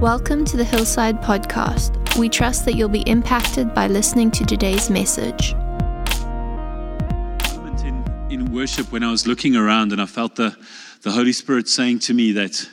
[0.00, 2.16] Welcome to the Hillside Podcast.
[2.16, 5.52] We trust that you'll be impacted by listening to today's message.
[7.84, 10.56] in, in worship when I was looking around and I felt the,
[11.02, 12.66] the Holy Spirit saying to me that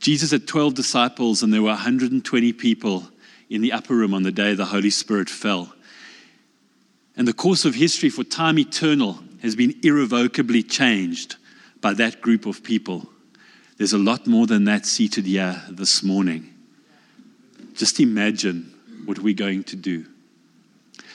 [0.00, 3.04] Jesus had 12 disciples and there were 120 people
[3.48, 5.72] in the upper room on the day the Holy Spirit fell.
[7.16, 11.36] And the course of history for time eternal has been irrevocably changed
[11.80, 13.08] by that group of people.
[13.76, 16.54] There's a lot more than that seated here this morning.
[17.74, 18.72] Just imagine
[19.04, 20.06] what we're going to do.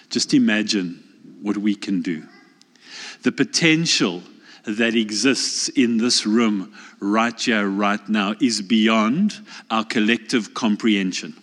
[0.10, 1.04] Just imagine
[1.42, 2.26] what we can do.
[3.24, 4.24] The potential
[4.66, 9.40] that exists in this room right here, right now, is beyond
[9.72, 11.36] our collective comprehension.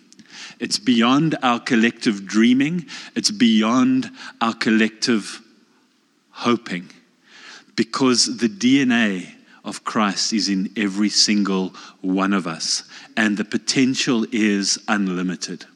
[0.60, 2.86] It's beyond our collective dreaming.
[3.14, 5.40] It's beyond our collective
[6.30, 6.90] hoping.
[7.74, 9.35] Because the DNA
[9.66, 12.84] of Christ is in every single one of us,
[13.16, 15.66] and the potential is unlimited.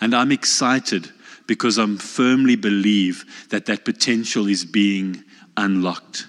[0.00, 1.10] And I'm excited
[1.46, 5.22] because I firmly believe that that potential is being
[5.56, 6.26] unlocked.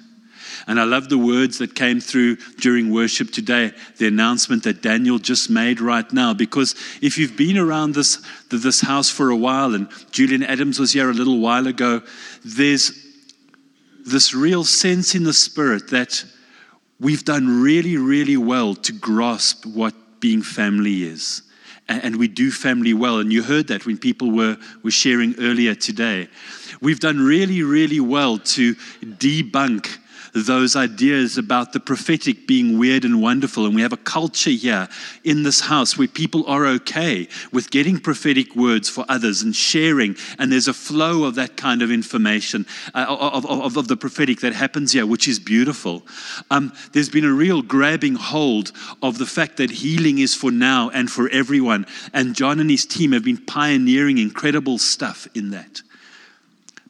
[0.68, 5.20] And I love the words that came through during worship today, the announcement that Daniel
[5.20, 6.34] just made right now.
[6.34, 10.94] Because if you've been around this, this house for a while, and Julian Adams was
[10.94, 12.02] here a little while ago,
[12.44, 13.06] there's
[14.06, 16.26] this real sense in the spirit that
[17.06, 21.44] we've done really, really well to grasp what being family is.
[21.88, 23.20] And we do family well.
[23.20, 26.28] And you heard that when people were, were sharing earlier today.
[26.82, 30.00] We've done really, really well to debunk
[30.44, 33.66] those ideas about the prophetic being weird and wonderful.
[33.66, 34.90] And we have a culture here
[35.24, 40.18] in this house where people are okay with getting prophetic words for others and sharing.
[40.38, 44.42] And there's a flow of that kind of information, uh, of, of, of, the prophetic
[44.42, 46.04] that happens here, which is beautiful.
[46.52, 50.90] Um, there's been a real grabbing hold of the fact that healing is for now
[50.90, 51.86] and for everyone.
[52.14, 55.82] And John and his team have been pioneering incredible stuff in that.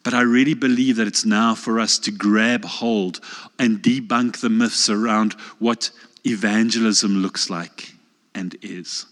[0.05, 3.19] But I really believe that it's now for us to grab hold
[3.57, 5.89] and debunk the myths around what
[6.23, 7.91] evangelism looks like
[8.35, 9.07] and is.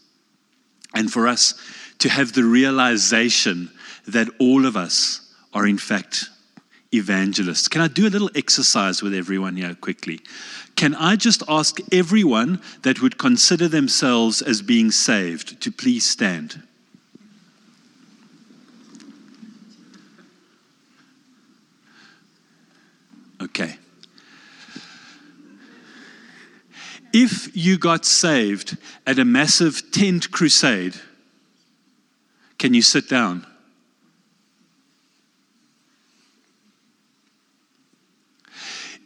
[0.94, 1.56] And for us
[1.98, 3.72] to have the realization
[4.08, 6.30] that all of us are, in fact,
[6.94, 7.68] evangelists.
[7.68, 10.20] Can I do a little exercise with everyone here quickly?
[10.76, 16.62] Can I just ask everyone that would consider themselves as being saved to please stand?
[23.44, 23.78] Okay.
[27.12, 30.96] If you got saved at a massive tent crusade,
[32.58, 33.46] can you sit down?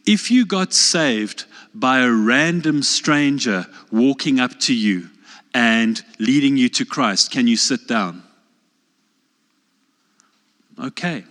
[0.06, 5.10] If you got saved by a random stranger walking up to you
[5.54, 8.24] and leading you to Christ, can you sit down?
[10.80, 11.26] Okay.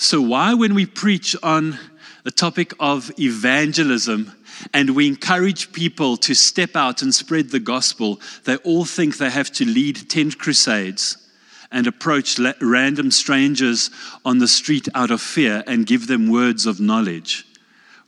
[0.00, 1.76] So, why, when we preach on
[2.22, 4.32] the topic of evangelism
[4.72, 9.28] and we encourage people to step out and spread the gospel, they all think they
[9.28, 11.28] have to lead tent crusades
[11.72, 13.90] and approach random strangers
[14.24, 17.44] on the street out of fear and give them words of knowledge,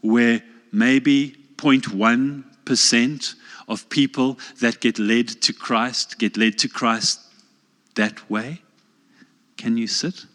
[0.00, 3.34] where maybe 0.1%
[3.66, 7.20] of people that get led to Christ get led to Christ
[7.96, 8.62] that way?
[9.56, 10.26] Can you sit?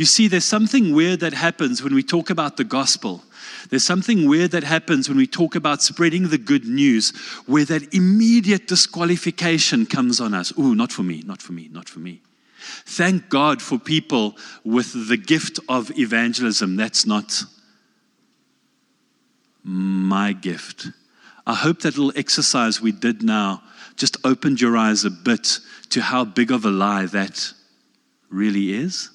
[0.00, 3.22] You see, there's something weird that happens when we talk about the gospel.
[3.68, 7.92] There's something weird that happens when we talk about spreading the good news, where that
[7.92, 10.58] immediate disqualification comes on us.
[10.58, 12.22] Ooh, not for me, not for me, not for me.
[12.86, 16.76] Thank God for people with the gift of evangelism.
[16.76, 17.44] That's not
[19.62, 20.86] my gift.
[21.46, 23.62] I hope that little exercise we did now
[23.96, 25.58] just opened your eyes a bit
[25.90, 27.52] to how big of a lie that
[28.30, 29.10] really is.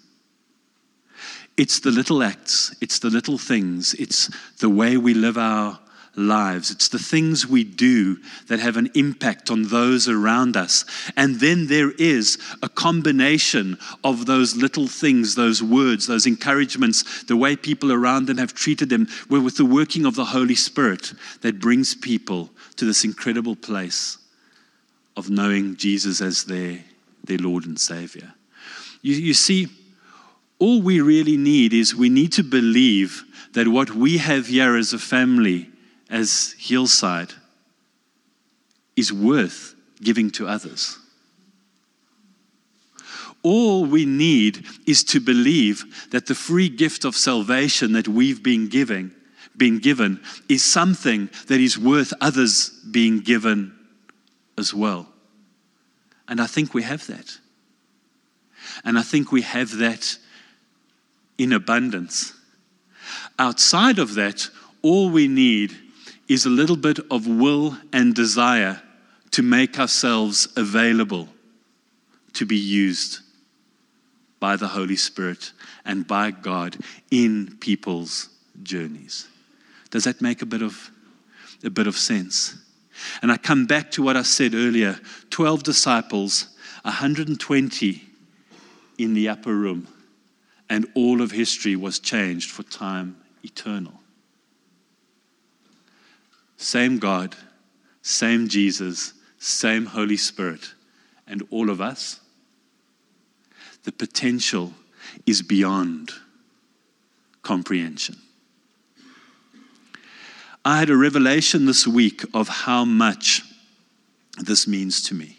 [1.58, 4.29] It's the little acts, it's the little things, it's
[4.59, 5.79] the way we live our
[6.18, 6.72] lives.
[6.72, 10.85] It's the things we do that have an impact on those around us.
[11.16, 17.38] And then there is a combination of those little things, those words, those encouragements, the
[17.38, 21.14] way people around them have treated them, where with the working of the Holy Spirit
[21.41, 24.18] that brings people to this incredible place
[25.18, 26.79] of knowing Jesus as their,
[27.24, 28.34] their Lord and Savior.
[29.02, 29.68] You, you see,
[30.59, 33.23] all we really need is we need to believe
[33.53, 35.69] that what we have here as a family,
[36.09, 37.34] as Hillside,
[38.96, 40.97] is worth giving to others.
[43.43, 48.69] All we need is to believe that the free gift of salvation that we've been
[48.69, 49.11] giving,
[49.55, 50.19] been given
[50.49, 53.73] is something that is worth others being given
[54.57, 55.07] as well.
[56.28, 57.37] And I think we have that.
[58.84, 60.17] And I think we have that
[61.37, 62.34] in abundance.
[63.37, 64.49] Outside of that,
[64.82, 65.76] all we need
[66.28, 68.82] is a little bit of will and desire
[69.32, 71.28] to make ourselves available
[72.34, 73.20] to be used
[74.40, 75.52] by the Holy Spirit
[75.85, 76.78] and by God
[77.11, 78.29] in people's
[78.64, 79.28] journeys.
[79.91, 80.91] Does that make a bit of
[81.64, 82.55] a bit of sense?
[83.22, 84.99] And I come back to what I said earlier
[85.29, 86.47] 12 disciples,
[86.84, 88.03] 120
[88.97, 89.88] in the upper room,
[90.70, 93.94] and all of history was changed for time eternal.
[96.58, 97.35] Same God,
[98.02, 100.73] same Jesus, same Holy Spirit,
[101.28, 102.20] and all of us.
[103.84, 104.73] The potential
[105.26, 106.12] is beyond
[107.44, 108.16] comprehension.
[110.64, 113.44] I had a revelation this week of how much
[114.40, 115.38] this means to me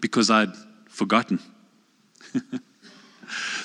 [0.00, 0.54] because I'd
[0.88, 1.38] forgotten.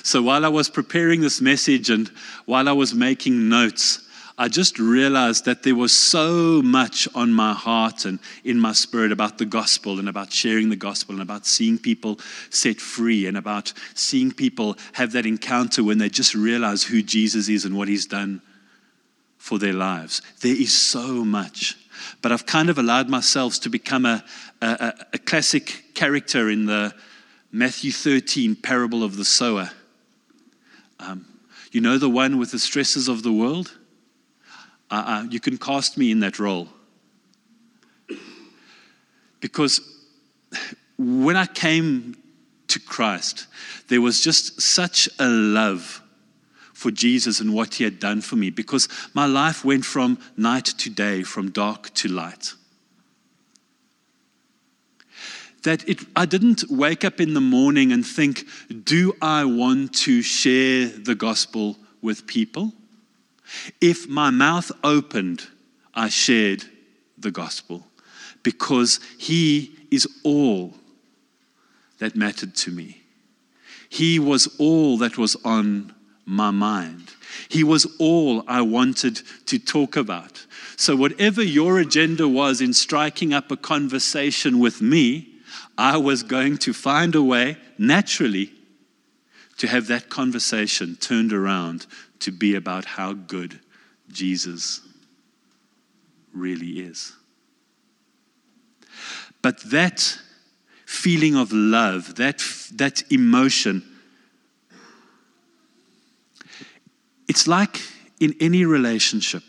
[0.08, 2.08] so while I was preparing this message and
[2.46, 4.08] while I was making notes,
[4.38, 9.12] I just realized that there was so much on my heart and in my spirit
[9.12, 12.18] about the gospel and about sharing the gospel and about seeing people
[12.48, 17.50] set free and about seeing people have that encounter when they just realize who Jesus
[17.50, 18.40] is and what he's done
[19.36, 20.22] for their lives.
[20.40, 21.76] There is so much.
[22.22, 24.24] But I've kind of allowed myself to become a,
[24.62, 26.94] a, a classic character in the
[27.52, 29.70] Matthew 13 parable of the sower.
[31.00, 31.26] Um,
[31.72, 33.78] you know the one with the stresses of the world?
[34.90, 36.68] uh, uh, you can cast me in that role.
[39.40, 39.80] Because
[40.96, 42.16] when I came
[42.68, 43.46] to Christ,
[43.88, 46.02] there was just such a love
[46.72, 50.64] for Jesus and what he had done for me because my life went from night
[50.64, 52.54] to day, from dark to light.
[55.64, 58.44] That it, I didn't wake up in the morning and think,
[58.84, 62.72] do I want to share the gospel with people?
[63.80, 65.46] If my mouth opened,
[65.94, 66.64] I shared
[67.16, 67.86] the gospel
[68.42, 70.74] because He is all
[71.98, 73.02] that mattered to me.
[73.88, 75.94] He was all that was on
[76.24, 77.14] my mind.
[77.48, 80.44] He was all I wanted to talk about.
[80.76, 85.37] So, whatever your agenda was in striking up a conversation with me,
[85.78, 88.52] I was going to find a way naturally
[89.58, 91.86] to have that conversation turned around
[92.18, 93.60] to be about how good
[94.10, 94.80] Jesus
[96.32, 97.12] really is.
[99.40, 100.18] But that
[100.84, 102.42] feeling of love, that,
[102.74, 103.84] that emotion,
[107.28, 107.80] it's like
[108.18, 109.44] in any relationship.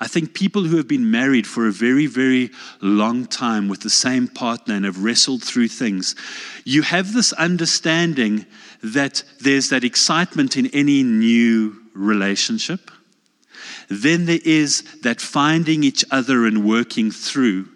[0.00, 2.50] I think people who have been married for a very, very
[2.80, 6.14] long time with the same partner and have wrestled through things,
[6.64, 8.46] you have this understanding
[8.82, 12.90] that there's that excitement in any new relationship.
[13.88, 17.68] Then there is that finding each other and working through.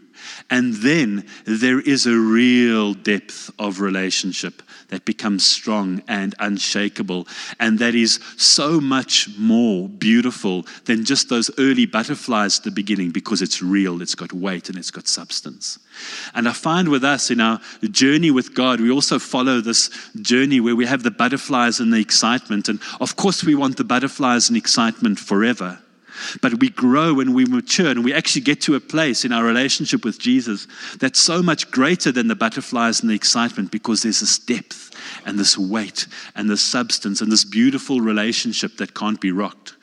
[0.50, 7.26] And then there is a real depth of relationship that becomes strong and unshakable.
[7.58, 13.10] And that is so much more beautiful than just those early butterflies at the beginning
[13.10, 15.78] because it's real, it's got weight, and it's got substance.
[16.34, 20.60] And I find with us in our journey with God, we also follow this journey
[20.60, 22.68] where we have the butterflies and the excitement.
[22.68, 25.78] And of course, we want the butterflies and excitement forever.
[26.40, 29.44] But we grow and we mature and we actually get to a place in our
[29.44, 30.66] relationship with Jesus
[30.98, 34.90] that's so much greater than the butterflies and the excitement because there's this depth
[35.26, 39.74] and this weight and this substance and this beautiful relationship that can't be rocked.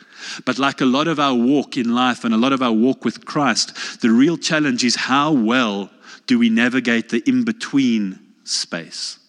[0.45, 3.05] But like a lot of our walk in life and a lot of our walk
[3.05, 5.89] with Christ, the real challenge is how well
[6.25, 9.19] do we navigate the in between space?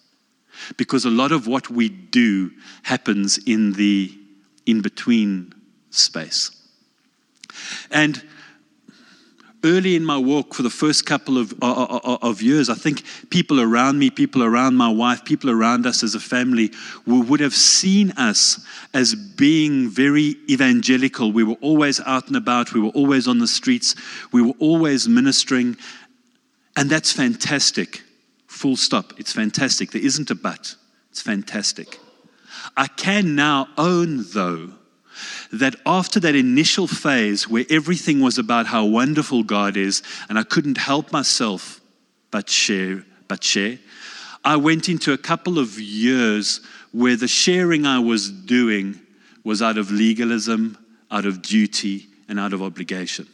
[0.77, 2.51] Because a lot of what we do
[2.83, 4.13] happens in the
[4.65, 5.53] in between
[5.89, 6.51] space.
[7.91, 8.21] And
[9.63, 13.59] early in my walk, for the first couple of, of, of, years, I think people
[13.59, 16.71] around me, people around my wife, people around us as a family
[17.05, 21.31] would have seen us as being very evangelical.
[21.31, 23.95] We were always out and about, we were always on the streets,
[24.31, 25.77] we were always ministering.
[26.77, 28.03] And that's fantastic.
[28.47, 29.19] Full stop.
[29.19, 29.91] It's fantastic.
[29.91, 30.75] There isn't a but.
[31.11, 31.99] It's fantastic.
[32.77, 34.71] I can now own, though,
[35.51, 40.43] that after that initial phase where everything was about how wonderful God is, and I
[40.43, 41.81] couldn't help myself
[42.31, 43.79] but share, but share,
[44.43, 46.61] I went into a couple of years
[46.91, 48.99] where the sharing I was doing
[49.43, 50.77] was out of legalism,
[51.11, 53.27] out of duty and out of obligation.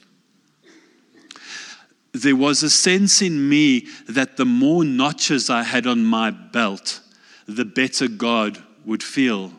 [2.14, 7.02] There was a sense in me that the more notches I had on my belt,
[7.46, 9.52] the better God would feel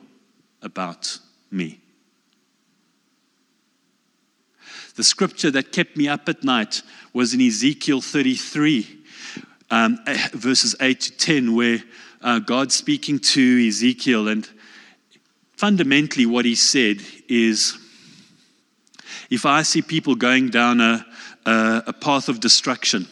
[0.62, 1.18] about
[1.50, 1.80] me.
[4.96, 6.80] The scripture that kept me up at night
[7.12, 8.98] was in Ezekiel 33,
[9.70, 9.98] um,
[10.32, 11.82] verses 8 to 10, where
[12.22, 14.48] uh, God speaking to Ezekiel, and
[15.58, 17.76] fundamentally what he said is
[19.28, 21.04] if I see people going down a,
[21.44, 23.06] a, a path of destruction,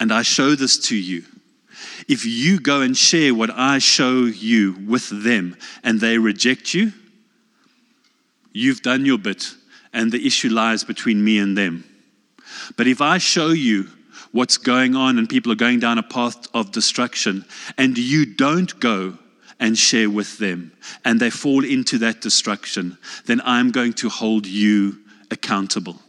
[0.00, 1.22] and I show this to you,
[2.08, 6.92] if you go and share what I show you with them and they reject you,
[8.56, 9.52] You've done your bit,
[9.92, 11.84] and the issue lies between me and them.
[12.76, 13.88] But if I show you
[14.30, 17.44] what's going on and people are going down a path of destruction,
[17.76, 19.18] and you don't go
[19.58, 20.72] and share with them,
[21.04, 22.96] and they fall into that destruction,
[23.26, 24.98] then I'm going to hold you
[25.32, 26.00] accountable.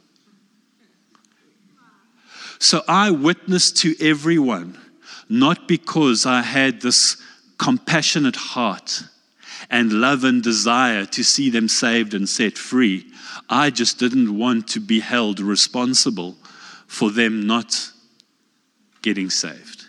[2.60, 4.80] So I witnessed to everyone,
[5.30, 7.18] not because I had this
[7.58, 9.04] compassionate heart
[9.69, 13.05] and love and desire to see them saved and set free.
[13.50, 16.36] I just didn't want to be held responsible
[16.88, 17.91] for them not
[19.01, 19.86] getting saved.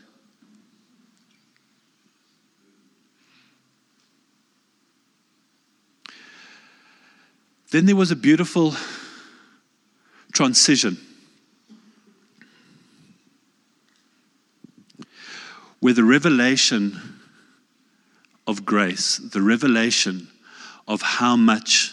[7.71, 8.75] Then there was a beautiful
[10.33, 10.99] transition
[15.81, 17.06] where the revelation
[18.47, 20.29] of grace, the revelation
[20.87, 21.93] of how much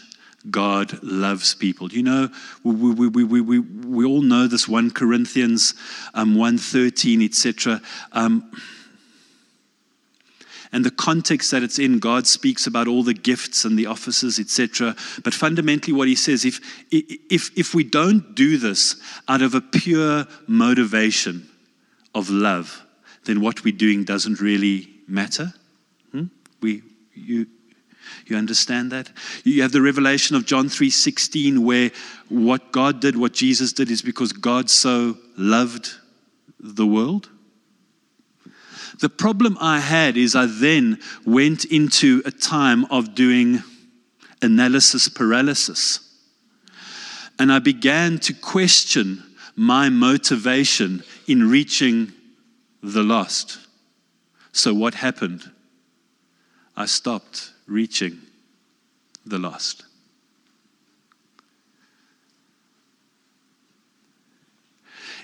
[0.50, 1.92] God loves people.
[1.92, 2.30] You know,
[2.64, 5.74] we, we, we, we, we, we all know this 1 Corinthians
[6.14, 7.82] um, 1.13, etc.
[8.12, 8.52] Um,
[10.74, 14.40] and the context that it's in, God speaks about all the gifts and the offices,
[14.40, 14.96] etc.
[15.24, 16.60] But fundamentally, what he says, if,
[16.92, 18.96] if, if we don't do this
[19.28, 21.48] out of a pure motivation
[22.16, 22.84] of love,
[23.26, 25.54] then what we're doing doesn't really matter.
[26.64, 26.82] We,
[27.14, 27.46] you,
[28.26, 29.12] you understand that?
[29.44, 31.92] You have the revelation of John 3:16 where
[32.30, 35.92] what God did, what Jesus did is because God so loved
[36.60, 37.30] the world.
[39.00, 43.62] The problem I had is I then went into a time of doing
[44.42, 46.00] analysis paralysis.
[47.40, 49.24] And I began to question
[49.56, 52.12] my motivation in reaching
[52.82, 53.60] the lost.
[54.52, 55.52] So what happened?
[56.76, 58.20] I stopped reaching
[59.26, 59.86] the lost.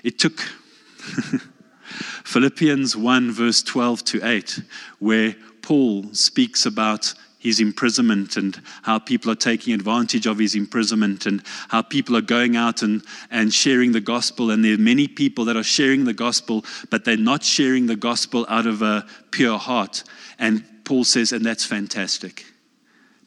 [0.02, 0.40] It took
[2.24, 4.60] Philippians 1, verse 12 to 8,
[4.98, 11.24] where Paul speaks about his imprisonment and how people are taking advantage of his imprisonment
[11.24, 14.50] and how people are going out and, and sharing the gospel.
[14.50, 17.96] And there are many people that are sharing the gospel, but they're not sharing the
[17.96, 20.04] gospel out of a pure heart.
[20.38, 22.44] And Paul says, and that's fantastic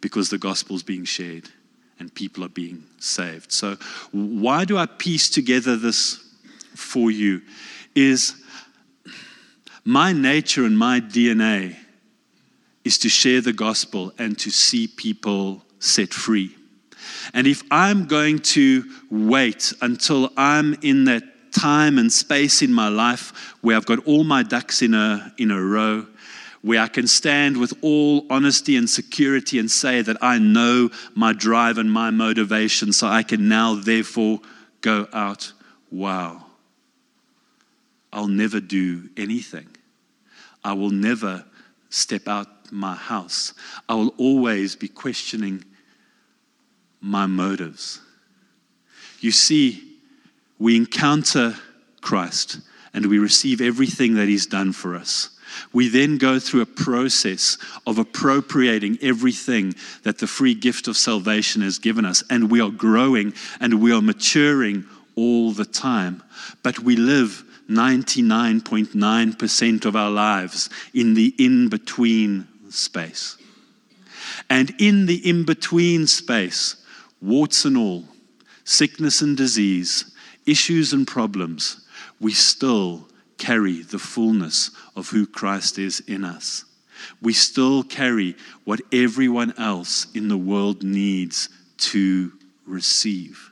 [0.01, 1.49] because the gospel is being shared
[1.99, 3.51] and people are being saved.
[3.51, 3.77] So,
[4.11, 6.23] why do I piece together this
[6.75, 7.41] for you?
[7.95, 8.35] Is
[9.85, 11.75] my nature and my DNA
[12.83, 16.55] is to share the gospel and to see people set free.
[17.33, 22.87] And if I'm going to wait until I'm in that time and space in my
[22.87, 26.07] life where I've got all my ducks in a, in a row,
[26.63, 31.33] where I can stand with all honesty and security and say that I know my
[31.33, 34.39] drive and my motivation, so I can now, therefore,
[34.79, 35.51] go out.
[35.91, 36.45] Wow.
[38.13, 39.67] I'll never do anything.
[40.63, 41.43] I will never
[41.89, 43.53] step out my house.
[43.89, 45.65] I will always be questioning
[47.01, 47.99] my motives.
[49.19, 49.83] You see,
[50.59, 51.55] we encounter
[51.99, 52.59] Christ
[52.93, 55.32] and we receive everything that He's done for us.
[55.71, 61.61] We then go through a process of appropriating everything that the free gift of salvation
[61.61, 62.23] has given us.
[62.29, 66.23] And we are growing and we are maturing all the time.
[66.63, 73.37] But we live 99.9% of our lives in the in between space.
[74.49, 76.75] And in the in between space,
[77.21, 78.05] warts and all,
[78.63, 80.11] sickness and disease,
[80.45, 81.87] issues and problems,
[82.19, 86.65] we still carry the fullness of who Christ is in us.
[87.21, 92.31] We still carry what everyone else in the world needs to
[92.65, 93.51] receive.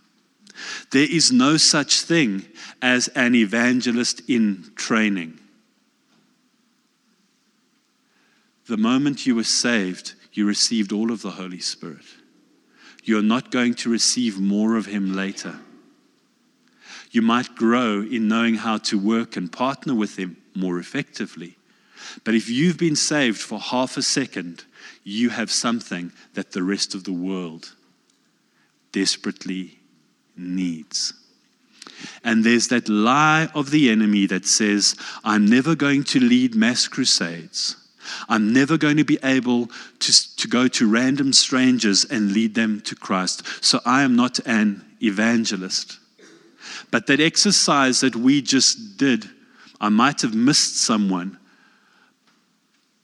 [0.92, 2.46] There is no such thing
[2.82, 5.40] as an evangelist in training.
[8.68, 12.06] The moment you were saved, you received all of the Holy Spirit.
[13.04, 15.60] you're not going to receive more of Him later.
[17.12, 21.58] You might grow in knowing how to work and partner with Him more effectively.
[22.24, 24.64] But if you've been saved for half a second,
[25.04, 27.74] you have something that the rest of the world
[28.92, 29.80] desperately
[30.36, 31.14] needs.
[32.24, 36.88] And there's that lie of the enemy that says, I'm never going to lead mass
[36.88, 37.76] crusades.
[38.28, 39.68] I'm never going to be able
[40.00, 43.64] to, to go to random strangers and lead them to Christ.
[43.64, 46.00] So I am not an evangelist.
[46.92, 49.30] But that exercise that we just did,
[49.80, 51.40] I might have missed someone.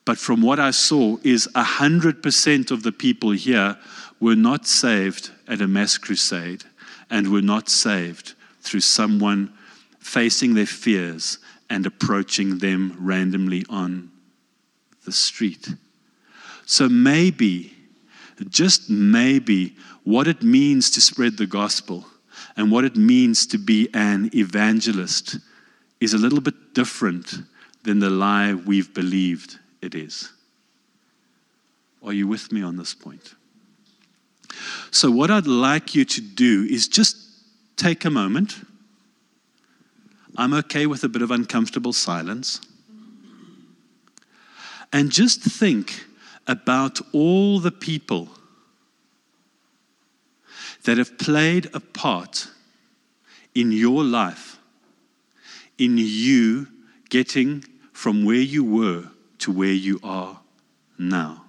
[0.05, 3.77] But from what I saw, is 100% of the people here
[4.19, 6.65] were not saved at a mass crusade
[7.09, 9.53] and were not saved through someone
[9.99, 11.39] facing their fears
[11.69, 14.11] and approaching them randomly on
[15.05, 15.69] the street.
[16.65, 17.73] So maybe,
[18.49, 22.05] just maybe, what it means to spread the gospel
[22.55, 25.37] and what it means to be an evangelist
[25.99, 27.35] is a little bit different
[27.83, 30.31] than the lie we've believed it is.
[32.03, 33.35] Are you with me on this point?
[34.91, 37.17] So, what I'd like you to do is just
[37.75, 38.55] take a moment.
[40.35, 42.61] I'm okay with a bit of uncomfortable silence.
[44.93, 46.05] And just think
[46.47, 48.29] about all the people
[50.87, 52.47] that have played a part
[53.53, 54.57] in your life,
[55.77, 56.65] in you
[57.09, 59.03] getting from where you were
[59.37, 60.39] to where you are
[60.97, 61.43] now.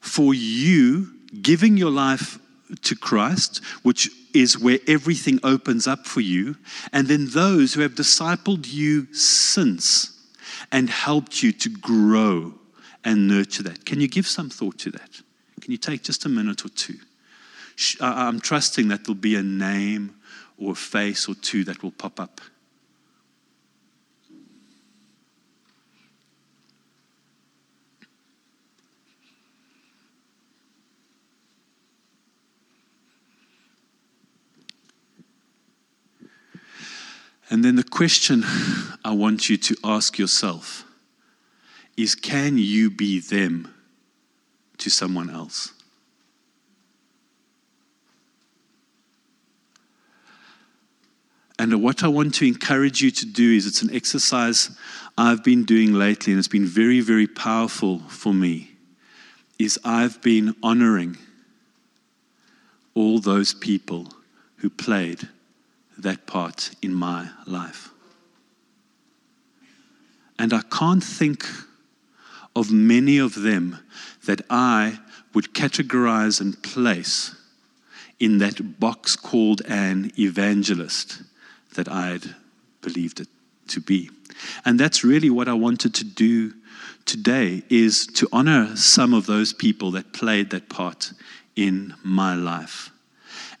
[0.00, 1.12] For you
[1.42, 2.38] giving your life
[2.84, 6.56] to Christ, which is where everything opens up for you,
[6.90, 10.26] and then those who have discipled you since
[10.72, 12.54] and helped you to grow
[13.04, 13.84] and nurture that.
[13.84, 15.20] Can you give some thought to that?
[15.60, 16.96] Can you take just a minute or two?
[18.00, 20.16] Uh, I'm trusting that there'll be a name
[20.58, 22.40] or a face or two that will pop up.
[37.48, 38.44] And then the question
[39.04, 40.84] I want you to ask yourself
[41.96, 43.72] is can you be them
[44.78, 45.75] to someone else?
[51.58, 54.70] And what I want to encourage you to do is it's an exercise
[55.16, 58.72] I've been doing lately, and it's been very, very powerful for me.
[59.58, 61.16] Is I've been honoring
[62.94, 64.08] all those people
[64.56, 65.28] who played
[65.96, 67.90] that part in my life.
[70.38, 71.46] And I can't think
[72.54, 73.78] of many of them
[74.26, 74.98] that I
[75.32, 77.34] would categorize and place
[78.18, 81.22] in that box called an evangelist
[81.76, 82.34] that I'd
[82.82, 83.28] believed it
[83.68, 84.10] to be.
[84.64, 86.52] And that's really what I wanted to do
[87.04, 91.12] today is to honor some of those people that played that part
[91.54, 92.90] in my life.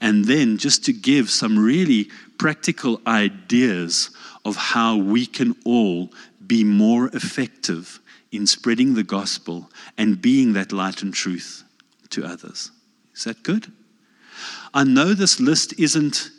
[0.00, 4.10] And then just to give some really practical ideas
[4.44, 6.12] of how we can all
[6.46, 7.98] be more effective
[8.30, 11.64] in spreading the gospel and being that light and truth
[12.10, 12.70] to others.
[13.14, 13.72] Is that good?
[14.74, 16.30] I know this list isn't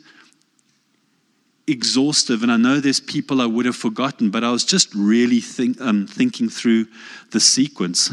[1.68, 5.40] exhaustive, and I know there's people I would have forgotten, but I was just really
[5.40, 6.86] think, um, thinking through
[7.30, 8.10] the sequence.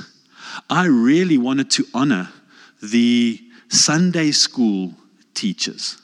[0.70, 2.30] I really wanted to honor
[2.82, 3.39] the
[3.70, 4.94] Sunday school
[5.34, 6.02] teachers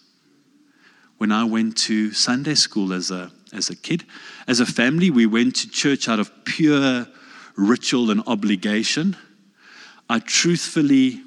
[1.18, 4.06] when I went to Sunday school as a, as a kid.
[4.48, 7.06] As a family, we went to church out of pure
[7.56, 9.16] ritual and obligation.
[10.10, 11.22] I truthfully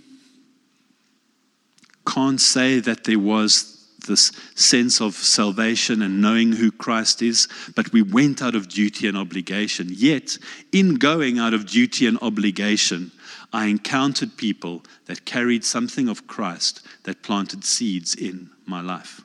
[2.07, 3.74] can't say that there was
[4.07, 9.09] this sense of salvation and knowing who Christ is, but we went out of duty
[9.09, 9.88] and obligation.
[9.90, 10.38] Yet,
[10.73, 13.11] in going out of duty and obligation,
[13.53, 19.23] I encountered people that carried something of Christ that planted seeds in my life.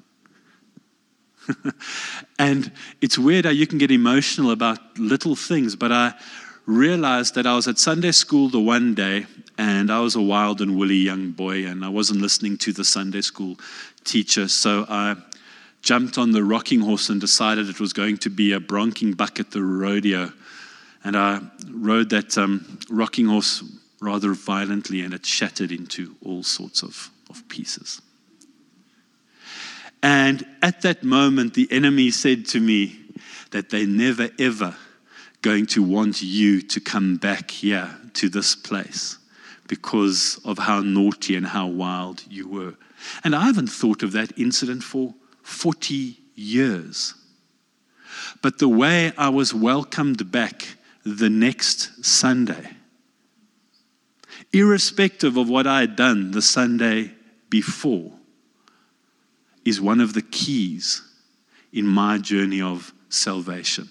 [2.39, 6.13] and it's weird how you can get emotional about little things, but I
[6.65, 9.25] realized that I was at Sunday school the one day
[9.59, 12.85] and I was a wild and woolly young boy and I wasn't listening to the
[12.85, 13.59] Sunday school
[14.05, 14.47] teacher.
[14.47, 15.17] So I
[15.81, 19.37] jumped on the rocking horse and decided it was going to be a bronking buck
[19.37, 20.31] at the rodeo.
[21.03, 23.61] And I rode that um, rocking horse
[23.99, 28.01] rather violently and it shattered into all sorts of, of pieces.
[30.01, 32.97] And at that moment, the enemy said to me
[33.51, 34.77] that they're never ever
[35.41, 39.18] going to want you to come back here to this place
[39.69, 42.73] because of how naughty and how wild you were.
[43.23, 47.13] And I haven't thought of that incident for 40 years.
[48.41, 52.71] But the way I was welcomed back the next Sunday,
[54.51, 57.11] irrespective of what I had done the Sunday
[57.49, 58.11] before,
[59.63, 61.03] is one of the keys
[61.71, 63.87] in my journey of salvation.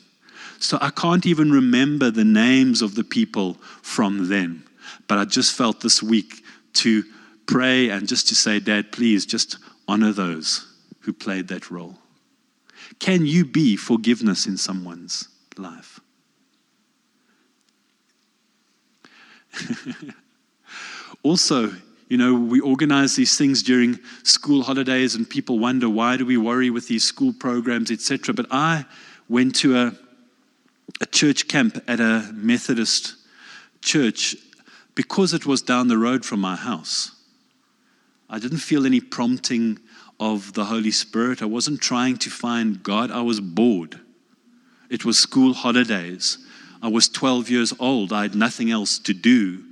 [0.59, 4.65] So I can't even remember the names of the people from then.
[5.09, 6.45] But I just felt this week
[6.75, 7.03] to
[7.47, 9.57] pray and just to say, Dad, please just
[9.89, 10.67] honor those
[11.01, 11.99] who played that role.
[13.01, 16.01] Can you be forgiveness in someone's life?
[21.23, 21.73] also,
[22.09, 26.37] you know, we organize these things during school holidays, and people wonder why do we
[26.37, 28.35] worry with these school programs, etc.
[28.35, 28.85] But I
[29.29, 29.93] went to a,
[31.01, 33.15] a church camp at a Methodist
[33.83, 34.37] church
[34.99, 37.13] because it was down the road from my house.
[38.29, 39.79] I didn't feel any prompting
[40.19, 41.41] of the Holy Spirit.
[41.41, 43.13] I wasn't trying to find God.
[43.13, 44.01] I was bored.
[44.91, 46.39] It was school holidays.
[46.83, 48.13] I was 12 years old.
[48.13, 49.63] I had nothing else to do.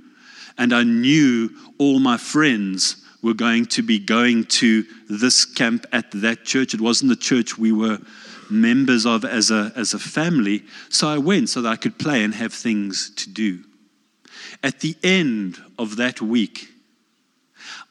[0.57, 6.09] And I knew all my friends were going to be going to this camp at
[6.11, 6.73] that church.
[6.73, 7.99] It wasn't the church we were
[8.49, 10.63] members of as a, as a family.
[10.87, 13.65] So I went so that I could play and have things to do.
[14.63, 16.69] At the end of that week,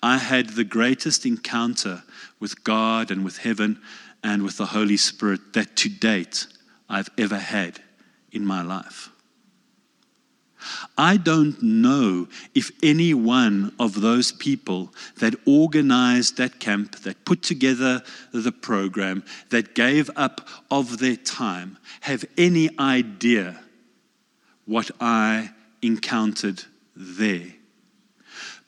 [0.02, 2.02] I had the greatest encounter
[2.40, 3.80] with God and with heaven
[4.22, 6.46] and with the Holy Spirit that to date
[6.88, 7.80] I've ever had
[8.32, 9.10] in my life.
[10.98, 17.42] I don't know if any one of those people that organized that camp, that put
[17.42, 23.60] together the program, that gave up of their time, have any idea
[24.64, 25.50] what I
[25.86, 27.52] encountered there.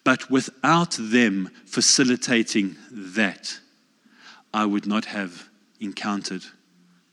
[0.04, 3.58] But without them facilitating that,
[4.54, 5.48] I would not have
[5.80, 6.44] encountered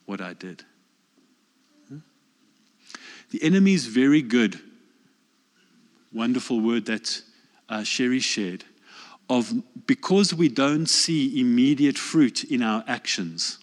[0.06, 0.64] what I did.
[3.32, 4.62] The enemy is very good
[6.16, 7.22] wonderful word that
[7.68, 8.64] uh, Sherry shared
[9.30, 9.54] of
[9.86, 13.60] because we don't see immediate fruit in our actions,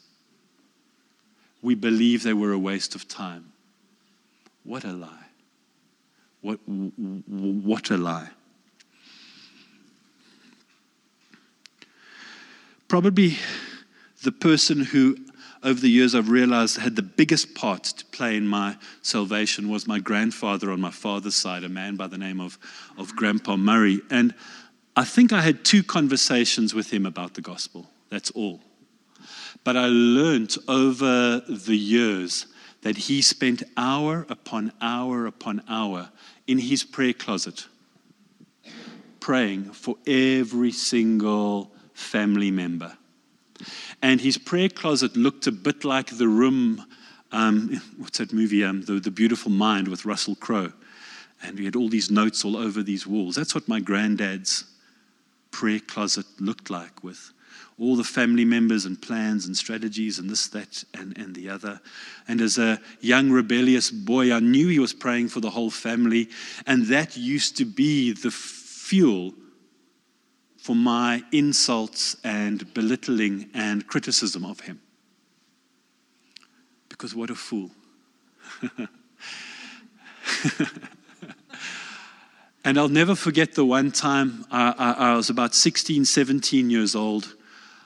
[1.63, 3.53] we believe they were a waste of time.
[4.65, 5.22] What a lie.
[6.43, 8.29] What, what a lie.
[12.89, 13.39] Probably
[14.23, 15.17] the person who
[15.63, 19.87] over the years I've realized had the biggest part to play in my salvation was
[19.87, 22.59] my grandfather on my father's side, a man by the name of,
[22.99, 24.01] of Grandpa Murray.
[24.11, 24.35] And
[24.97, 27.89] I think I had two conversations with him about the gospel.
[28.11, 28.61] That's all.
[29.65, 32.47] But I learned over the years
[32.83, 36.11] that he spent hour upon hour upon hour
[36.53, 37.67] in his prayer closet
[39.19, 42.97] praying for every single family member
[44.03, 46.85] and his prayer closet looked a bit like the room.
[47.31, 48.65] Um, what's that movie?
[48.65, 50.73] Um, the, the Beautiful Mind with Russell Crowe.
[51.43, 53.35] And we had all these notes all over these walls.
[53.35, 54.65] That's what my granddad's
[55.51, 57.33] prayer closet looked like, with
[57.79, 61.81] all the family members and plans and strategies and this, that, and, and the other.
[62.29, 66.29] And as a young rebellious boy, I knew he was praying for the whole family.
[66.67, 69.35] And that used to be the fuel
[70.63, 74.81] for my insults and belittling and criticism of him.
[76.89, 77.71] Because what a fool.
[82.65, 86.95] and I'll never forget the one time I, I, I, was about 16, 17 years
[86.95, 87.35] old.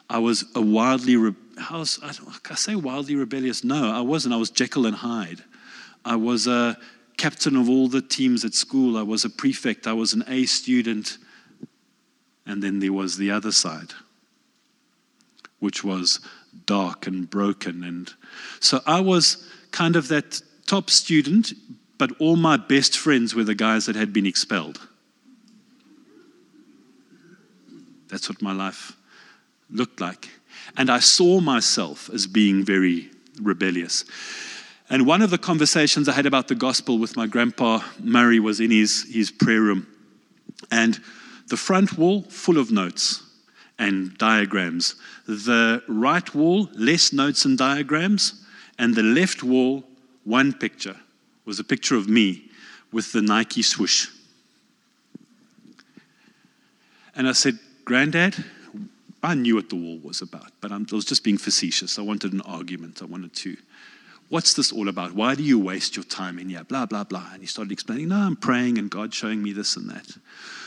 [0.08, 1.34] I was a wildly, re-
[1.70, 2.12] I, was, I,
[2.50, 3.64] I say wildly rebellious?
[3.64, 4.34] No, I wasn't.
[4.34, 5.42] I was Jekyll and Hyde.
[6.04, 6.76] I was a
[7.16, 8.96] captain of all the teams at school.
[8.96, 9.86] I was a prefect.
[9.86, 11.18] I was an A student.
[12.46, 13.92] And then there was the other side,
[15.58, 16.20] which was
[16.66, 17.82] dark and broken.
[17.82, 18.12] And
[18.60, 21.52] so I was kind of that top student,
[21.98, 24.80] but all my best friends were the guys that had been expelled.
[28.08, 28.95] That's what my life
[29.70, 30.28] looked like.
[30.76, 34.04] And I saw myself as being very rebellious.
[34.88, 38.60] And one of the conversations I had about the gospel with my grandpa Murray was
[38.60, 39.86] in his, his prayer room.
[40.70, 41.00] And
[41.48, 43.22] the front wall, full of notes
[43.78, 44.94] and diagrams.
[45.26, 48.44] The right wall, less notes and diagrams.
[48.78, 49.84] And the left wall,
[50.24, 50.96] one picture,
[51.44, 52.50] was a picture of me
[52.92, 54.08] with the Nike swoosh.
[57.14, 58.44] And I said, Granddad,
[59.22, 61.98] I knew what the wall was about, but I was just being facetious.
[61.98, 63.02] I wanted an argument.
[63.02, 63.56] I wanted to.
[64.28, 65.12] What's this all about?
[65.12, 66.64] Why do you waste your time in here?
[66.64, 67.30] Blah, blah, blah.
[67.32, 70.06] And he started explaining, No, I'm praying and God's showing me this and that.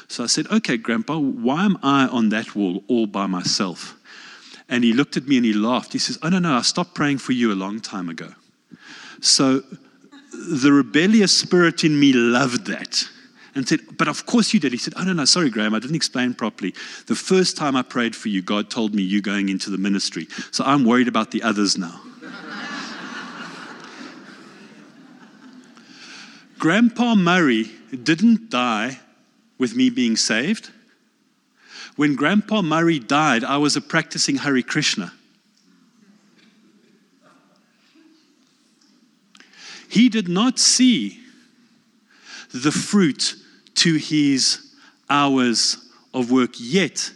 [0.07, 3.95] So I said, Okay, Grandpa, why am I on that wall all by myself?
[4.69, 5.93] And he looked at me and he laughed.
[5.93, 8.29] He says, Oh, no, no, I stopped praying for you a long time ago.
[9.19, 9.61] So
[10.31, 13.03] the rebellious spirit in me loved that
[13.55, 14.71] and said, But of course you did.
[14.71, 16.73] He said, Oh, no, no, sorry, Graeme, I didn't explain properly.
[17.07, 20.27] The first time I prayed for you, God told me you're going into the ministry.
[20.51, 22.01] So I'm worried about the others now.
[26.59, 27.71] Grandpa Murray
[28.03, 28.99] didn't die
[29.57, 30.71] with me being saved.
[31.95, 35.11] When Grandpa Murray died, I was a practicing Hare Krishna.
[39.89, 41.19] He did not see
[42.53, 43.35] the fruit
[43.75, 44.73] to his
[45.09, 45.77] hours
[46.13, 47.11] of work, yet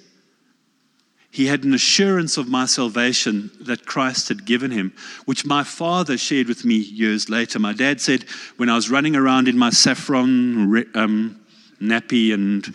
[1.34, 4.93] he had an assurance of my salvation that Christ had given him,
[5.26, 7.58] which my father shared with me years later.
[7.58, 8.26] My dad said,
[8.58, 11.41] when I was running around in my saffron um,
[11.82, 12.72] nappy and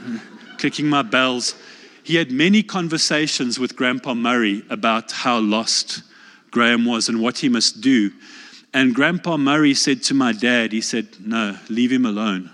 [0.58, 1.56] clicking my bells,
[2.04, 6.04] he had many conversations with Grandpa Murray about how lost
[6.52, 8.12] Graeme was and what he must do.
[8.76, 12.50] And Grandpa Murray said to my dad, he said, No, leave him alone.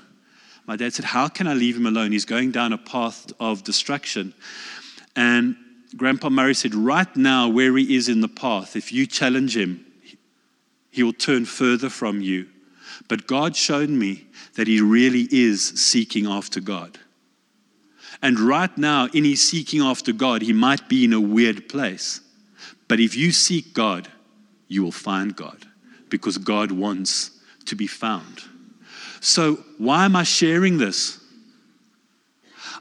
[0.69, 2.13] My dad said, How can I leave him alone?
[2.13, 4.33] He's going down a path of destruction.
[5.17, 5.57] And
[5.97, 9.85] Grandpa Murray said, Right now, where he is in the path, if you challenge him,
[10.93, 12.47] he will turn further from you.
[13.09, 17.01] But God showed me that he really is seeking after God.
[18.23, 22.21] And right now, in his seeking after God, he might be in a weird place.
[22.87, 24.07] But if you seek God,
[24.69, 25.67] you will find God
[26.13, 27.33] because God wants
[27.65, 28.43] to be found.
[29.21, 31.19] So, why am I sharing this?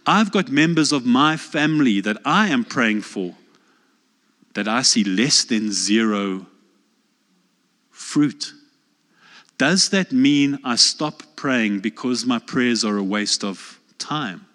[0.06, 3.36] I've got members of my family that I am praying for
[4.54, 6.46] that I see less than zero
[7.90, 8.54] fruit.
[9.58, 14.46] Does that mean I stop praying because my prayers are a waste of time?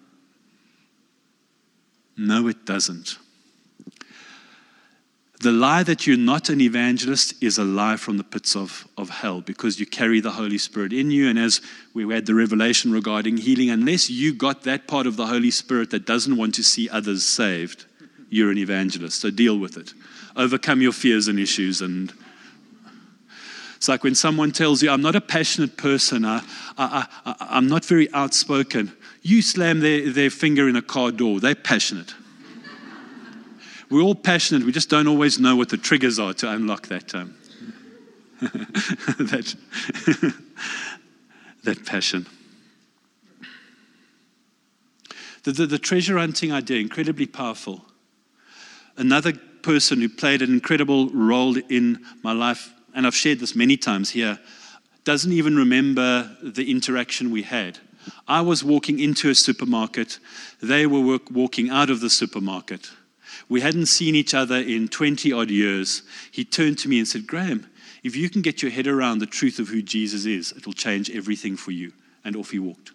[2.17, 3.17] No, it doesn't.
[5.39, 9.09] The lie that you're not an evangelist is a lie from the pits of, of
[9.09, 11.29] hell because you carry the Holy Spirit in you.
[11.29, 11.61] And as
[11.93, 15.91] we had the revelation regarding healing, unless you got that part of the Holy Spirit
[15.91, 17.85] that doesn't want to see others saved,
[18.29, 19.21] you're an evangelist.
[19.21, 19.93] So deal with it.
[20.35, 21.81] Overcome your fears and issues.
[21.81, 22.11] And
[23.75, 26.41] it's like when someone tells you, I'm not a passionate person, I,
[26.79, 28.91] I, I, I'm not very outspoken.
[29.21, 32.15] You slam their, their finger in a car door, they're passionate.
[33.89, 34.63] We're all passionate.
[34.65, 37.35] We just don't always know what the triggers are to unlock that um,
[38.41, 39.55] that
[41.63, 42.27] that passion.
[45.43, 47.85] The, the, the treasure hunting idea, incredibly powerful.
[48.97, 53.77] Another person who played an incredible role in my life, and I've shared this many
[53.77, 54.39] times here,
[55.05, 57.79] doesn't even remember the interaction we had.
[58.27, 60.19] I was walking into a supermarket,
[60.61, 62.91] they were walking out of the supermarket.
[63.49, 66.03] We hadn't seen each other in 20 odd years.
[66.31, 67.67] He turned to me and said, Graeme,
[68.03, 70.73] if you can get your head around the truth of who Jesus is, it will
[70.73, 71.93] change everything for you.
[72.23, 72.91] And off he walked.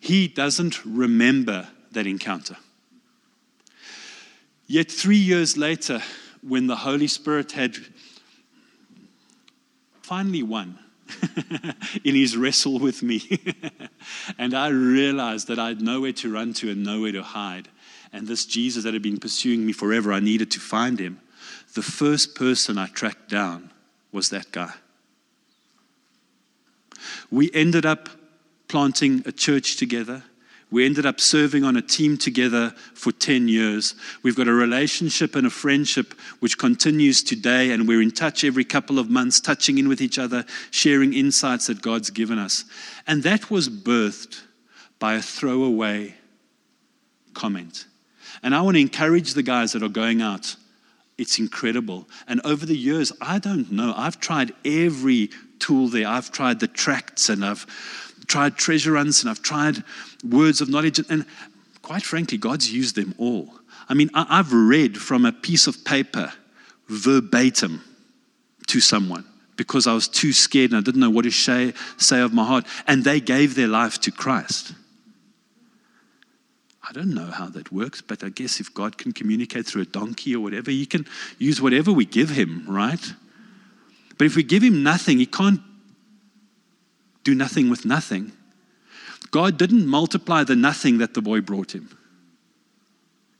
[0.00, 2.56] He doesn't remember that encounter.
[4.66, 6.02] Yet, three years later,
[6.42, 7.76] when the Holy Spirit had
[10.02, 10.78] finally won,
[12.04, 13.40] in his wrestle with me.
[14.38, 17.68] and I realized that I had nowhere to run to and nowhere to hide.
[18.12, 21.20] And this Jesus that had been pursuing me forever, I needed to find him.
[21.74, 23.70] The first person I tracked down
[24.12, 24.74] was that guy.
[27.30, 28.10] We ended up
[28.68, 30.24] planting a church together.
[30.72, 33.94] We ended up serving on a team together for 10 years.
[34.22, 38.64] We've got a relationship and a friendship which continues today, and we're in touch every
[38.64, 42.64] couple of months, touching in with each other, sharing insights that God's given us.
[43.06, 44.40] And that was birthed
[44.98, 46.14] by a throwaway
[47.34, 47.84] comment.
[48.42, 50.56] And I want to encourage the guys that are going out.
[51.18, 52.08] It's incredible.
[52.26, 56.08] And over the years, I don't know, I've tried every tool there.
[56.08, 57.66] I've tried the tracts and I've
[58.26, 59.82] tried treasure hunts and I've tried
[60.24, 61.00] words of knowledge.
[61.08, 61.26] And
[61.82, 63.52] quite frankly, God's used them all.
[63.88, 66.32] I mean, I've read from a piece of paper
[66.88, 67.82] verbatim
[68.68, 69.24] to someone
[69.56, 72.44] because I was too scared and I didn't know what to say, say of my
[72.44, 72.66] heart.
[72.86, 74.72] And they gave their life to Christ.
[76.88, 79.86] I don't know how that works, but I guess if God can communicate through a
[79.86, 81.06] donkey or whatever, He can
[81.38, 83.12] use whatever we give Him, right?
[84.18, 85.60] But if we give Him nothing, He can't
[87.24, 88.32] do nothing with nothing.
[89.30, 91.96] God didn't multiply the nothing that the boy brought him,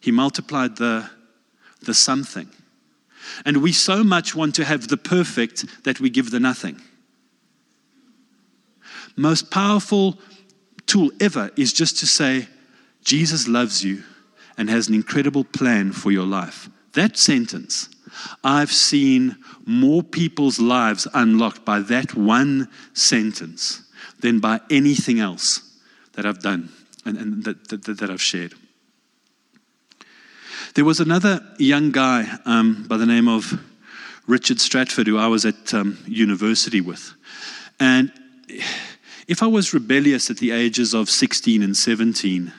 [0.00, 1.10] He multiplied the,
[1.82, 2.48] the something.
[3.44, 6.80] And we so much want to have the perfect that we give the nothing.
[9.16, 10.18] most powerful
[10.86, 12.48] tool ever is just to say,
[13.04, 14.02] Jesus loves you
[14.56, 16.68] and has an incredible plan for your life.
[16.92, 17.88] That sentence,
[18.44, 23.82] I've seen more people's lives unlocked by that one sentence
[24.20, 25.78] than by anything else
[26.12, 26.70] that I've done
[27.04, 28.54] and, and that, that, that, I've shared.
[30.74, 33.60] There was another young guy um, by the name of
[34.26, 37.14] Richard Stratford, who I was at um, university with.
[37.80, 38.12] And
[39.26, 42.52] if I was rebellious at the ages of 16 and 17,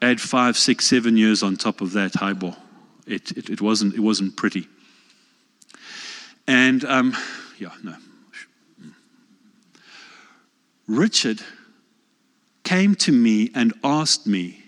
[0.00, 2.56] add five, six, seven years on top of that highball.
[3.06, 4.68] It, it, it wasn't, it wasn't pretty.
[6.46, 7.16] And um,
[7.58, 7.96] yeah, no.
[10.86, 11.40] Richard
[12.62, 14.62] came to me and asked me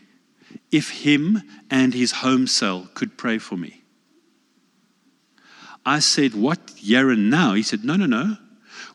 [0.71, 3.83] if him and his home cell could pray for me.
[5.85, 7.55] I said, What, Yaron, now?
[7.55, 8.37] He said, No, no, no.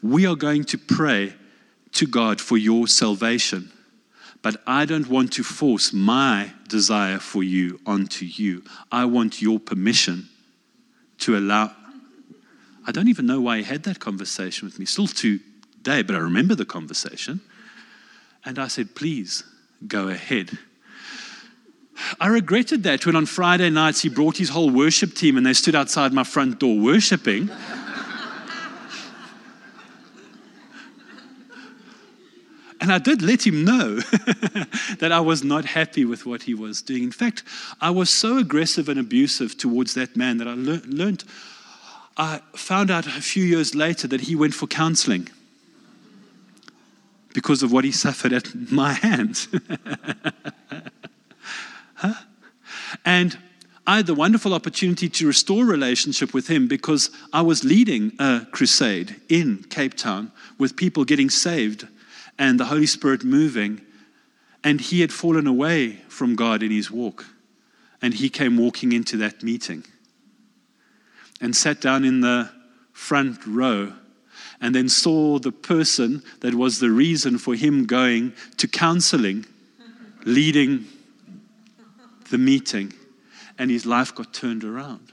[0.02, 1.34] We are going to pray
[1.94, 3.71] to God for your salvation.
[4.42, 8.64] But I don't want to force my desire for you onto you.
[8.92, 10.30] I want your permission
[11.20, 11.76] to allow.
[12.88, 16.20] I don't even know why he had that conversation with me, still today, but I
[16.20, 17.42] remember the conversation.
[18.44, 19.44] And I said, Please
[19.88, 20.58] go ahead.
[22.20, 25.54] I regretted that when on Friday nights he brought his whole worship team and they
[25.54, 27.50] stood outside my front door worshiping.
[32.82, 33.96] And I did let him know
[35.00, 37.04] that I was not happy with what he was doing.
[37.04, 37.44] In fact,
[37.80, 41.24] I was so aggressive and abusive towards that man that I le- learned,
[42.18, 45.30] I found out a few years later that he went for counseling
[47.34, 49.48] because of what he suffered at my hands.
[51.94, 52.14] huh?
[53.06, 53.38] And
[53.86, 58.48] I had the wonderful opportunity to restore relationship with him because I was leading a
[58.52, 61.88] crusade in Cape Town with people getting saved
[62.38, 63.82] and the Holy Spirit moving.
[64.64, 67.26] And he had fallen away from God in his walk.
[68.02, 69.84] And he came walking into that meeting
[71.40, 72.52] and sat down in the
[72.94, 73.94] front row
[74.60, 79.46] and then saw the person that was the reason for him going to counseling
[80.24, 80.86] leading
[82.30, 82.94] the meeting.
[83.58, 85.12] And his life got turned around.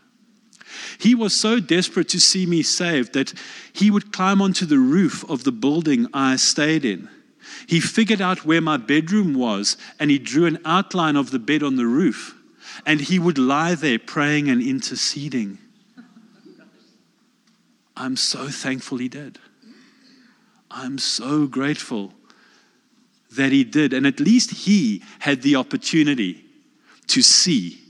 [0.99, 3.33] He was so desperate to see me saved that
[3.73, 7.09] he would climb onto the roof of the building I stayed in
[7.67, 11.63] he figured out where my bedroom was and he drew an outline of the bed
[11.63, 12.35] on the roof.
[12.87, 15.59] And he would lie there praying and interceding.
[17.97, 19.39] I'm so thankful he did.
[20.71, 22.13] I'm so grateful
[23.33, 23.93] that he did.
[23.93, 26.45] And at least he had the opportunity
[27.09, 27.81] to see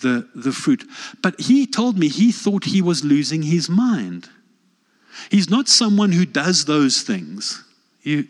[0.00, 0.88] the, the fruit.
[1.22, 4.28] But he told me he thought he was losing his mind.
[5.30, 7.64] He's not someone who does those things.
[8.00, 8.28] He,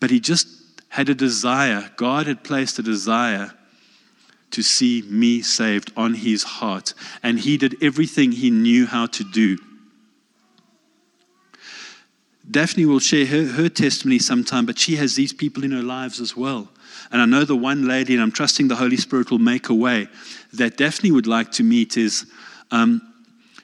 [0.00, 0.48] but he just
[0.88, 1.90] had a desire.
[1.96, 3.52] God had placed a desire
[4.50, 6.94] to see me saved on his heart.
[7.22, 9.58] And he did everything he knew how to do.
[12.50, 16.20] Daphne will share her, her testimony sometime, but she has these people in her lives
[16.20, 16.68] as well.
[17.10, 19.74] And I know the one lady, and I'm trusting the Holy Spirit will make a
[19.74, 20.08] way,
[20.52, 22.26] that Daphne would like to meet is
[22.70, 23.12] um,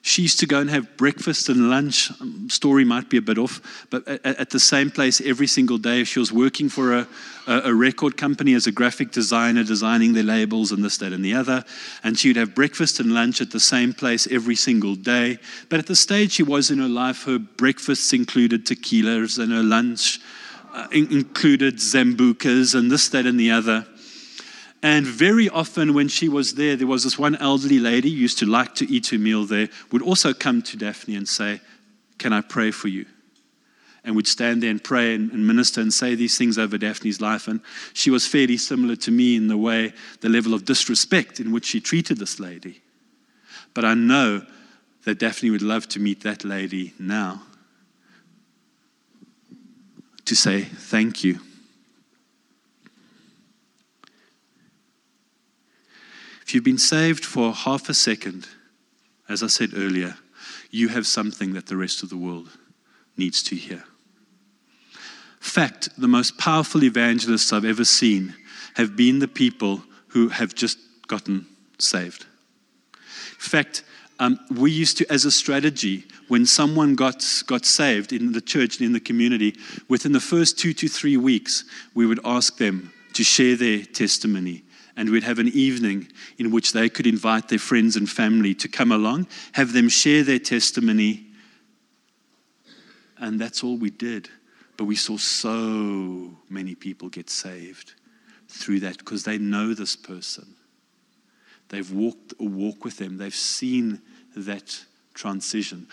[0.03, 2.11] she used to go and have breakfast and lunch.
[2.21, 6.05] Um, story might be a bit off, but at, the same place every single day.
[6.05, 7.09] She was working for a,
[7.47, 11.25] a, a, record company as a graphic designer, designing their labels and this, that, and
[11.25, 11.65] the other.
[12.03, 15.39] And she would have breakfast and lunch at the same place every single day.
[15.69, 19.63] But at the stage she was in her life, her breakfasts included tequilas and her
[19.63, 20.21] lunch
[20.73, 23.87] uh, in, included sambucas and this, that, and the other.
[24.83, 28.39] And very often, when she was there, there was this one elderly lady who used
[28.39, 31.61] to like to eat her meal there, would also come to Daphne and say,
[32.19, 33.07] Can I pray for you?
[34.05, 37.21] And would stand there and pray and, and minister and say these things over Daphne's
[37.21, 37.49] life.
[37.49, 37.61] And
[37.93, 41.67] she was fairly similar to me in the way, the level of disrespect in which
[41.67, 42.81] she treated this lady.
[43.75, 44.47] But I know
[45.05, 47.43] that Daphne would love to meet that lady now
[50.29, 51.41] to say thank you.
[56.43, 58.47] If you've been saved for half a second,
[59.29, 60.17] as I said earlier,
[60.71, 62.51] you have something that the rest of the world
[63.17, 63.85] needs to hear.
[65.41, 68.35] Fact, the most powerful evangelists I've ever seen
[68.75, 71.47] have been the people who have just gotten
[71.79, 72.27] saved.
[72.95, 73.01] In
[73.39, 73.83] fact,
[74.19, 78.79] um, we used to, as a strategy, when someone got, got saved in the church
[78.79, 79.57] and in the community,
[79.89, 81.65] within the first two to three weeks,
[81.95, 84.63] we would ask them to share their testimony
[84.99, 86.09] and we'd have an evening
[86.39, 90.25] in which they could invite their friends and family to come along, have them share
[90.25, 91.25] their testimony,
[93.21, 94.29] And that's all we did.
[94.77, 97.95] But we saw so many people get saved
[98.49, 100.55] through that because they know this person.
[101.69, 104.01] They've walked a walk with them, they've seen
[104.37, 105.87] that transition.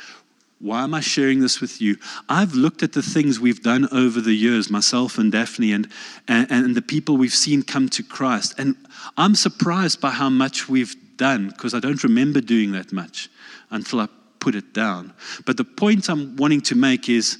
[0.59, 1.97] Why am I sharing this with you?
[2.29, 5.89] I've looked at the things we've done over the years, myself and Daphne, and,
[6.27, 8.55] and, and the people we've seen come to Christ.
[8.57, 8.75] And
[9.17, 13.29] I'm surprised by how much we've done because I don't remember doing that much
[13.69, 14.07] until I
[14.39, 15.13] put it down.
[15.45, 17.37] But the point I'm wanting to make is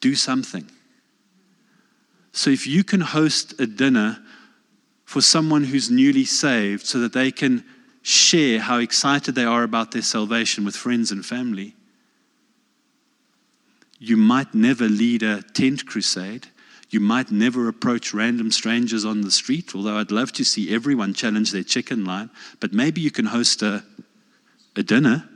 [0.00, 0.68] do something.
[2.32, 4.18] So if you can host a dinner
[5.04, 7.64] for someone who's newly saved so that they can
[8.02, 11.74] share how excited they are about their salvation with friends and family,
[14.08, 16.48] you might never lead a tent crusade.
[16.90, 21.14] You might never approach random strangers on the street, although I'd love to see everyone
[21.14, 22.30] challenge their chicken line.
[22.60, 23.82] But maybe you can host a,
[24.76, 25.28] a dinner.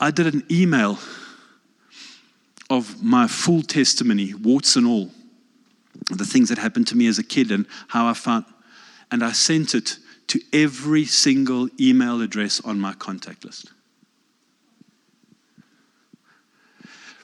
[0.00, 0.98] I did an email
[2.70, 5.10] of my full testimony, warts and all,
[6.10, 8.44] the things that happened to me as a kid and how I found,
[9.10, 9.98] and I sent it
[10.28, 13.72] to every single email address on my contact list.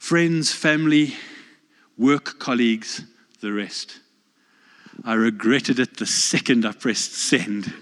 [0.00, 1.14] Friends, family,
[1.96, 3.02] work colleagues,
[3.40, 4.00] the rest.
[5.04, 7.72] I regretted it the second I pressed send,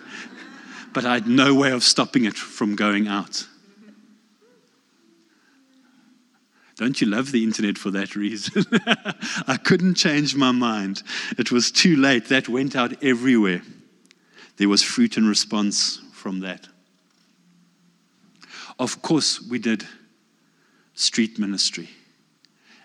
[0.92, 3.46] but I had no way of stopping it from going out.
[6.76, 8.64] Don't you love the internet for that reason?
[9.46, 11.02] I couldn't change my mind.
[11.38, 12.26] It was too late.
[12.28, 13.62] That went out everywhere.
[14.56, 16.68] There was fruit and response from that.
[18.78, 19.86] Of course, we did
[20.94, 21.88] street ministry,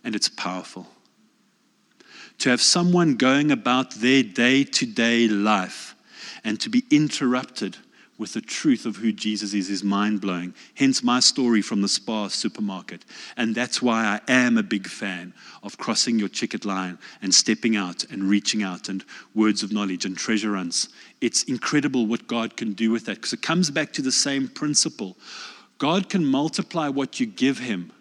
[0.03, 0.87] and it's powerful.
[2.39, 5.95] To have someone going about their day to day life
[6.43, 7.77] and to be interrupted
[8.17, 10.53] with the truth of who Jesus is is mind blowing.
[10.75, 13.05] Hence my story from the Spar supermarket.
[13.35, 17.75] And that's why I am a big fan of crossing your chicken line and stepping
[17.75, 19.03] out and reaching out and
[19.35, 20.89] words of knowledge and treasure hunts.
[21.21, 24.47] It's incredible what God can do with that because it comes back to the same
[24.47, 25.17] principle.
[25.77, 27.91] God can multiply what you give Him,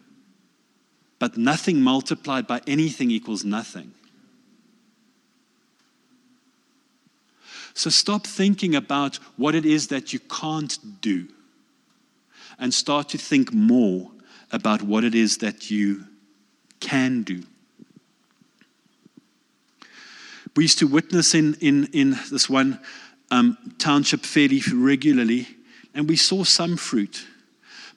[1.19, 3.93] but nothing multiplied by anything equals nothing.
[7.77, 11.29] So stop thinking about what it is that you can't do
[12.59, 14.11] and start to think more
[14.51, 16.05] about what it is that you
[16.81, 17.43] can do.
[20.57, 22.81] We used to witness in, in, in this one
[23.31, 25.47] um, township fairly regularly,
[25.93, 27.27] and we saw some fruit.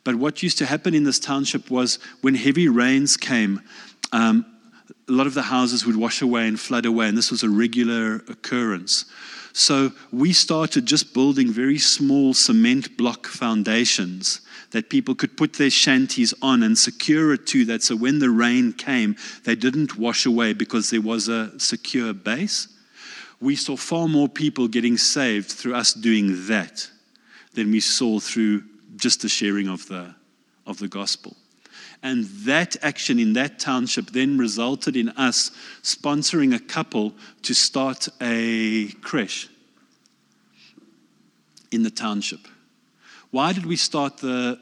[0.04, 3.62] But what used to happen in this township was when heavy rains came,
[4.12, 4.46] um,
[5.08, 7.50] a lot of the houses would wash away and flood away, and this was a
[7.50, 9.06] regular occurrence.
[9.54, 15.72] So we started just building very small cement block foundations that people could put their
[15.72, 19.16] shanties on and secure it to that so when the rain came,
[19.46, 22.68] they didn't wash away because there was a secure base.
[23.42, 26.88] We saw far more people getting saved through us doing that
[27.54, 28.64] than we saw through
[28.98, 30.14] just the sharing of the,
[30.68, 31.36] of the gospel.
[32.02, 35.52] And that action in that township then resulted in us
[35.84, 39.50] sponsoring a couple to start a creche
[41.72, 42.48] in the township.
[43.32, 44.60] Why did we start the,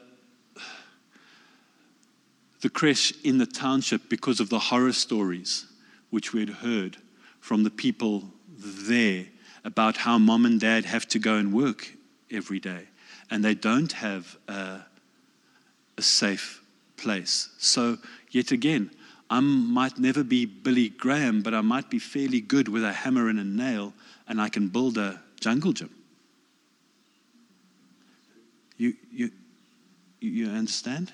[2.60, 4.08] the creche in the township?
[4.08, 5.66] Because of the horror stories
[6.10, 6.96] which we had heard
[7.40, 8.24] from the people
[8.58, 9.26] there
[9.64, 11.92] about how mom and dad have to go and work
[12.30, 12.88] every day
[13.30, 14.80] and they don't have a,
[15.96, 16.57] a safe
[16.98, 17.48] place.
[17.58, 17.98] So,
[18.30, 18.90] yet again,
[19.30, 23.28] I might never be Billy Graham, but I might be fairly good with a hammer
[23.28, 23.92] and a nail,
[24.26, 25.90] and I can build a jungle gym.
[28.76, 29.30] You, you,
[30.20, 31.12] you understand?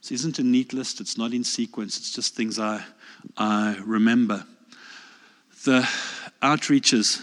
[0.00, 2.84] This isn't a neat list, it's not in sequence, it's just things I,
[3.36, 4.44] I remember.
[5.64, 5.88] The
[6.40, 7.20] outreaches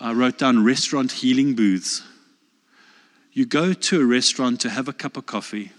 [0.00, 2.02] I wrote down restaurant healing booths.
[3.32, 5.72] You go to a restaurant to have a cup of coffee.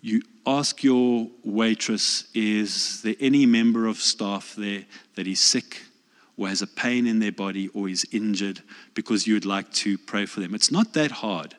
[0.00, 4.84] You ask your waitress, is there any member of staff there
[5.14, 5.82] that is sick
[6.36, 8.62] or has a pain in their body or is injured
[8.94, 10.54] because you would like to pray for them?
[10.54, 11.54] It's not that hard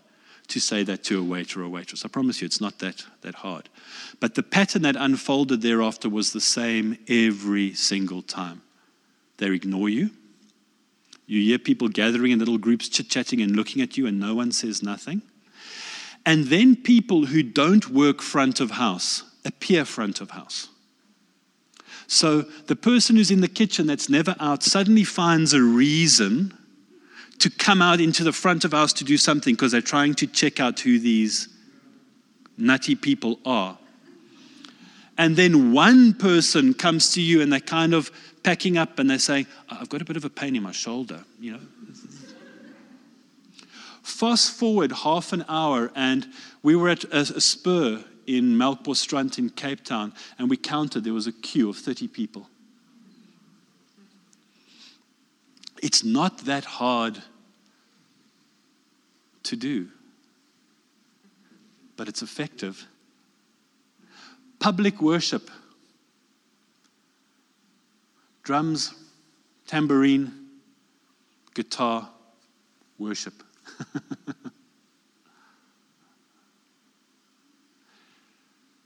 [0.47, 2.03] to say that to a waiter or waitress.
[2.03, 3.69] I promise you, it's not that, that hard.
[4.19, 8.61] But the pattern that unfolded thereafter was the same every single time.
[9.37, 10.09] They ignore you
[11.27, 14.35] you hear people gathering in little groups, chit chatting and looking at you, and no
[14.35, 15.21] one says nothing.
[16.25, 20.69] And then people who don't work front of house appear front of house.
[22.07, 26.55] So the person who's in the kitchen that's never out suddenly finds a reason
[27.39, 30.27] to come out into the front of house to do something because they're trying to
[30.27, 31.49] check out who these
[32.57, 33.77] nutty people are.
[35.17, 38.11] And then one person comes to you and they're kind of
[38.43, 40.71] packing up and they're saying, oh, I've got a bit of a pain in my
[40.71, 41.59] shoulder, you know.
[44.03, 46.27] Fast forward half an hour, and
[46.61, 51.13] we were at a, a spur in Melkbosstrand in Cape Town, and we counted there
[51.13, 52.47] was a queue of 30 people.
[55.81, 57.21] It's not that hard
[59.43, 59.87] to do,
[61.97, 62.87] but it's effective.
[64.59, 65.49] Public worship
[68.45, 68.93] drums,
[69.65, 70.31] tambourine,
[71.55, 72.09] guitar,
[72.99, 73.33] worship.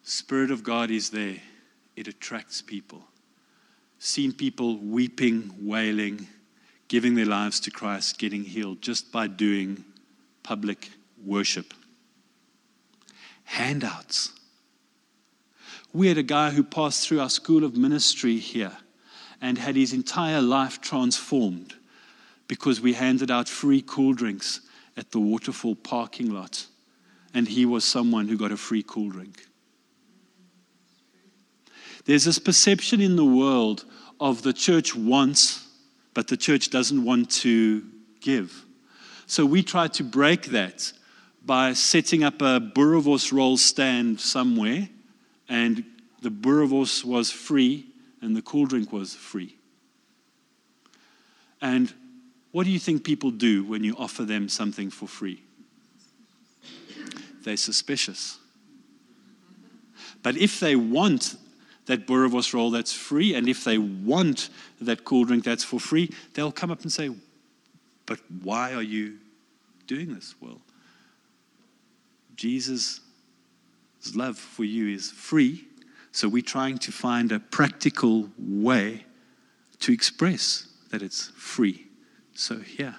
[0.04, 1.36] Spirit of God is there.
[1.96, 3.04] It attracts people.
[4.00, 6.26] Seen people weeping, wailing,
[6.88, 9.84] giving their lives to Christ, getting healed just by doing
[10.42, 10.90] public
[11.24, 11.74] worship.
[13.44, 14.32] Handouts.
[15.94, 18.78] We had a guy who passed through our school of ministry here
[19.42, 21.74] and had his entire life transformed
[22.48, 24.62] because we handed out free cool drinks
[24.98, 26.68] at the waterfall parking lot.
[27.34, 29.46] And he was someone who got a free cool drink.
[32.06, 33.86] There's this perception in the world
[34.20, 35.68] of the church wants,
[36.14, 37.84] but the church doesn't want to
[38.20, 38.66] give.
[39.28, 40.92] So we try to break that
[41.46, 44.90] by setting up a Boerewors roll stand somewhere,
[45.50, 45.84] and
[46.22, 47.88] the Boerewors was free
[48.22, 49.56] and the cool drink was free.
[51.62, 51.94] And
[52.52, 55.42] what do you think people do when you offer them something for free?
[57.44, 58.38] They're suspicious.
[60.22, 61.36] But if they want
[61.86, 66.12] that Boerewors roll that's free, and if they want that cool drink that's for free,
[66.34, 67.10] they'll come up and say,
[68.06, 69.18] But why are you
[69.88, 70.36] doing this?
[70.40, 70.62] Well,
[72.36, 73.02] Jesus'
[74.16, 75.66] love for you is free,
[76.12, 79.06] so we're trying to find a practical way
[79.80, 81.88] to express that it's free.
[82.34, 82.94] So, yeah.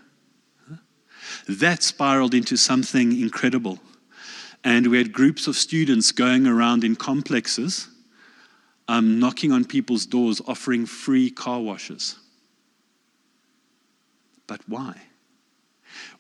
[1.49, 3.79] That spiraled into something incredible.
[4.63, 7.89] And we had groups of students going around in complexes,
[8.89, 12.19] um, knocking on people's doors, offering free car washes.
[14.47, 15.01] But why?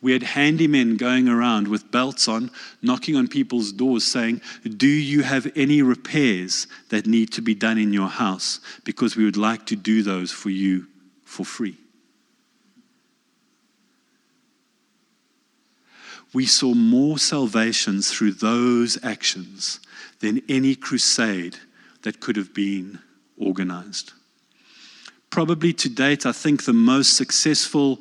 [0.03, 5.23] We had handymen going around with belts on, knocking on people's doors saying, Do you
[5.23, 8.61] have any repairs that need to be done in your house?
[8.85, 10.87] Because we would like to do those for you
[11.25, 11.77] for free.
[16.33, 19.81] We saw more salvations through those actions
[20.21, 21.57] than any crusade
[22.03, 23.01] that could have been
[23.37, 24.13] organized.
[25.29, 28.01] Probably to date, I think the most successful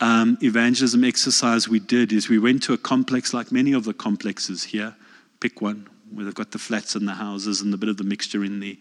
[0.00, 3.94] um, evangelism exercise we did is we went to a complex like many of the
[3.94, 4.94] complexes here.
[5.40, 8.04] Pick one where they've got the flats and the houses and a bit of the
[8.04, 8.78] mixture in the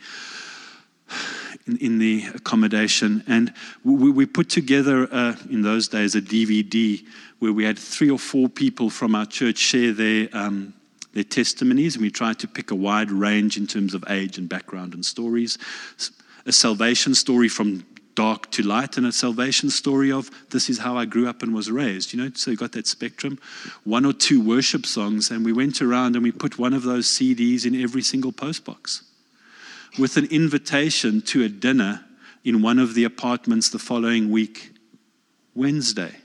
[1.68, 3.24] in, in the accommodation.
[3.28, 3.54] And
[3.84, 7.04] we, we put together uh, in those days a DVD
[7.40, 10.74] where we had three or four people from our church share their um,
[11.14, 14.50] their testimonies, and we tried to pick a wide range in terms of age and
[14.50, 15.58] background and stories.
[16.46, 17.86] A salvation story from
[18.16, 21.54] dark to light and a salvation story of this is how I grew up and
[21.54, 22.14] was raised.
[22.14, 23.38] You know, so you got that spectrum.
[23.84, 27.08] One or two worship songs, and we went around and we put one of those
[27.08, 29.02] CDs in every single postbox
[29.98, 32.04] with an invitation to a dinner
[32.44, 34.72] in one of the apartments the following week,
[35.54, 36.16] Wednesday.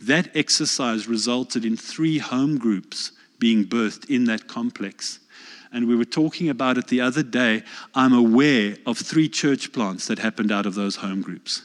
[0.00, 5.20] That exercise resulted in three home groups being birthed in that complex
[5.72, 7.62] and we were talking about it the other day.
[7.94, 11.62] I'm aware of three church plants that happened out of those home groups.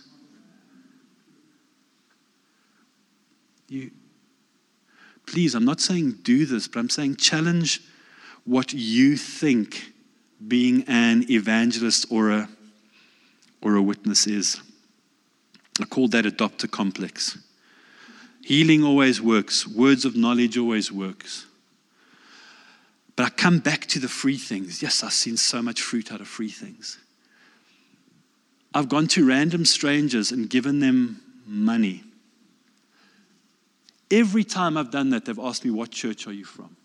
[3.68, 3.92] You,
[5.26, 7.82] please, I'm not saying do this, but I'm saying challenge
[8.46, 9.92] what you think
[10.48, 12.50] being an evangelist or a,
[13.62, 14.62] or a witness is.
[15.82, 17.38] I call that adopter complex.
[18.44, 21.46] Healing always works, words of knowledge always works.
[23.18, 24.82] But I come back to the free things.
[24.82, 27.00] Yes, I've seen so much fruit out of free things.
[28.74, 32.04] I've gone to random strangers and given them money.
[34.12, 36.78] Every time I've done that, they've asked me, What church are you from?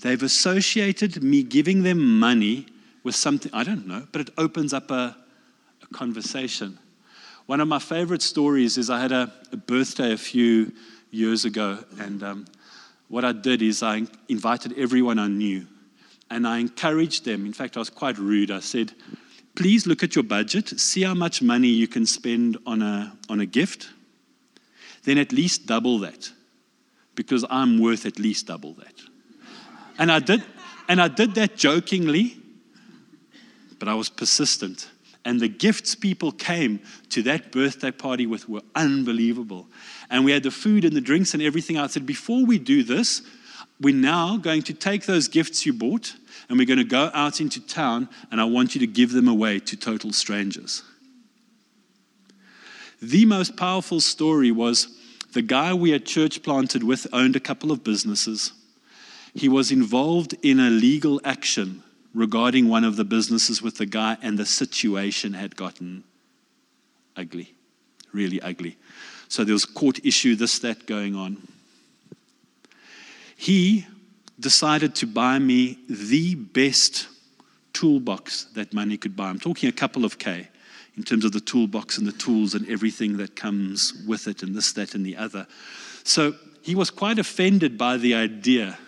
[0.00, 2.66] They've associated me giving them money
[3.04, 5.16] with something, I don't know, but it opens up a,
[5.80, 6.76] a conversation.
[7.46, 10.72] One of my favorite stories is I had a, a birthday a few
[11.12, 12.46] years ago, and um,
[13.08, 15.66] what I did is I invited everyone I knew
[16.30, 17.46] and I encouraged them.
[17.46, 18.50] In fact, I was quite rude.
[18.50, 18.92] I said,
[19.54, 23.40] please look at your budget, see how much money you can spend on a, on
[23.40, 23.88] a gift,
[25.04, 26.30] then at least double that
[27.14, 28.94] because I'm worth at least double that.
[29.98, 30.44] And I did,
[30.88, 32.36] and I did that jokingly,
[33.78, 34.88] but I was persistent.
[35.26, 36.78] And the gifts people came
[37.10, 39.66] to that birthday party with were unbelievable.
[40.08, 41.76] And we had the food and the drinks and everything.
[41.76, 43.22] I said, before we do this,
[43.80, 46.14] we're now going to take those gifts you bought
[46.48, 49.26] and we're going to go out into town and I want you to give them
[49.26, 50.84] away to total strangers.
[53.02, 54.96] The most powerful story was
[55.32, 58.52] the guy we had church planted with owned a couple of businesses.
[59.34, 61.82] He was involved in a legal action
[62.16, 66.02] regarding one of the businesses with the guy, and the situation had gotten
[67.14, 67.54] ugly,
[68.12, 68.78] really ugly.
[69.28, 71.46] So there was court issue, this, that going on.
[73.36, 73.86] He
[74.40, 77.08] decided to buy me the best
[77.74, 79.28] toolbox that money could buy.
[79.28, 80.48] I'm talking a couple of K
[80.96, 84.54] in terms of the toolbox and the tools and everything that comes with it, and
[84.54, 85.46] this, that, and the other.
[86.02, 88.78] So he was quite offended by the idea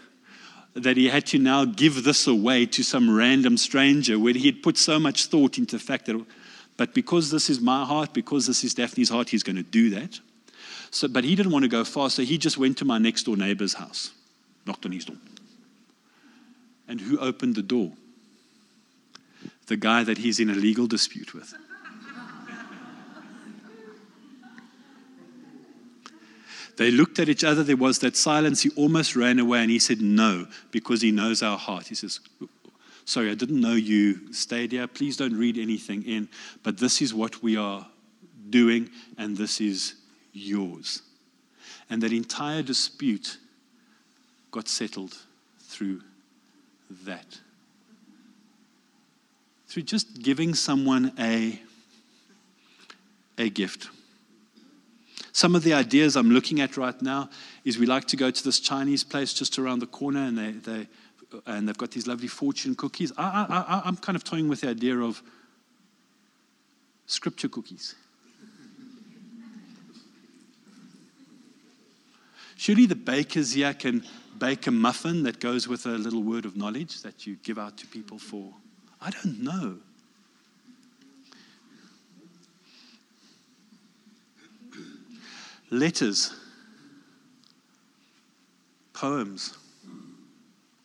[0.74, 4.62] that he had to now give this away to some random stranger where he had
[4.62, 6.24] put so much thought into the fact that,
[6.76, 9.90] but because this is my heart, because this is Daphne's heart, he's going to do
[9.90, 10.20] that.
[10.90, 13.24] So, but he didn't want to go far, so he just went to my next
[13.24, 14.12] door neighbor's house,
[14.66, 15.16] knocked on his door.
[16.86, 17.92] And who opened the door?
[19.66, 21.54] The guy that he's in a legal dispute with.
[26.78, 27.64] They looked at each other.
[27.64, 28.62] There was that silence.
[28.62, 31.88] He almost ran away and he said, No, because he knows our heart.
[31.88, 32.20] He says,
[33.04, 34.86] Sorry, I didn't know you stayed here.
[34.86, 36.28] Please don't read anything in.
[36.62, 37.88] But this is what we are
[38.48, 39.94] doing, and this is
[40.32, 41.02] yours.
[41.90, 43.38] And that entire dispute
[44.52, 45.16] got settled
[45.58, 46.02] through
[47.02, 47.40] that.
[49.66, 51.60] Through just giving someone a,
[53.36, 53.88] a gift.
[55.38, 57.30] Some of the ideas I'm looking at right now
[57.64, 60.50] is we like to go to this Chinese place just around the corner, and they,
[60.50, 60.88] they
[61.46, 63.12] and they've got these lovely fortune cookies.
[63.16, 65.22] I, I, I'm kind of toying with the idea of
[67.06, 67.94] scripture cookies.
[72.56, 74.02] Surely the bakers here can
[74.40, 77.76] bake a muffin that goes with a little word of knowledge that you give out
[77.76, 78.54] to people for.
[79.00, 79.76] I don't know.
[85.70, 86.34] Letters,
[88.92, 89.56] poems,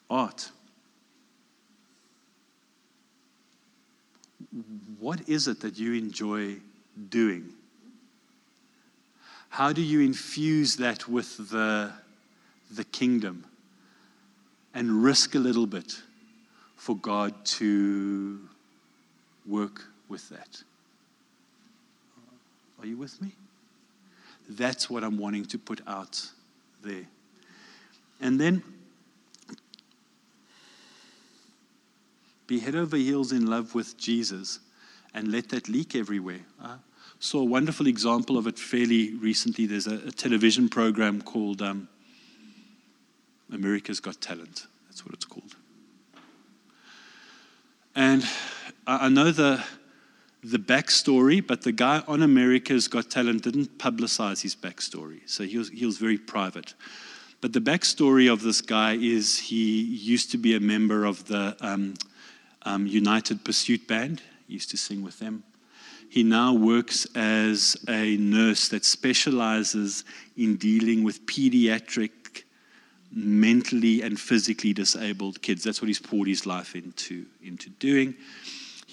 [0.09, 0.51] art.
[4.99, 6.57] What is it that you enjoy
[7.09, 7.53] doing?
[9.49, 11.91] How do you infuse that with the,
[12.71, 13.45] the kingdom
[14.73, 16.01] and risk a little bit
[16.75, 18.39] for God to
[19.45, 20.63] work with that?
[22.79, 23.33] Are you with me?
[24.49, 26.29] That's what I'm wanting to put out
[26.83, 27.05] there.
[28.21, 28.63] And then
[32.47, 34.59] be head over heels in love with Jesus
[35.13, 36.41] and let that leak everywhere.
[36.61, 36.75] I
[37.19, 39.65] saw a wonderful example of it fairly recently.
[39.65, 41.87] There's a, a television program called um,
[43.51, 44.67] America's Got Talent.
[44.87, 45.55] That's what it's called.
[47.95, 48.23] And
[48.85, 49.63] I, I know the
[50.43, 55.21] the backstory, but the guy on America's Got Talent didn't publicize his backstory.
[55.25, 56.73] So he was, he was very private.
[57.39, 61.55] But the backstory of this guy is he used to be a member of the
[61.61, 61.93] um,
[62.63, 65.43] um, United Pursuit Band, he used to sing with them.
[66.09, 70.03] He now works as a nurse that specializes
[70.37, 72.11] in dealing with pediatric,
[73.11, 75.63] mentally and physically disabled kids.
[75.63, 78.15] That's what he's poured his life into, into doing.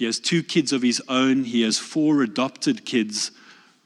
[0.00, 1.44] He has two kids of his own.
[1.44, 3.32] He has four adopted kids,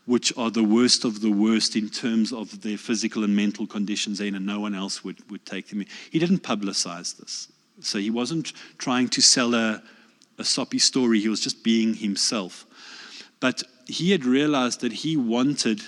[0.07, 4.21] which are the worst of the worst in terms of their physical and mental conditions
[4.21, 5.89] and no one else would, would take them in.
[6.13, 7.49] He didn't publicize this.
[7.81, 9.83] So he wasn't trying to sell a,
[10.39, 12.65] a soppy story, he was just being himself.
[13.41, 15.83] But he had realized that he wanted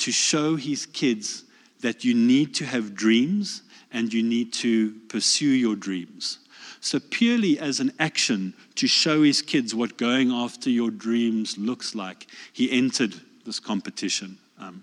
[0.00, 1.44] to show his kids
[1.80, 6.40] that you need to have dreams and you need to pursue your dreams.
[6.84, 11.94] So, purely as an action to show his kids what going after your dreams looks
[11.94, 13.14] like, he entered
[13.46, 14.36] this competition.
[14.58, 14.82] Um,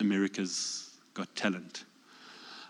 [0.00, 1.84] America's Got Talent.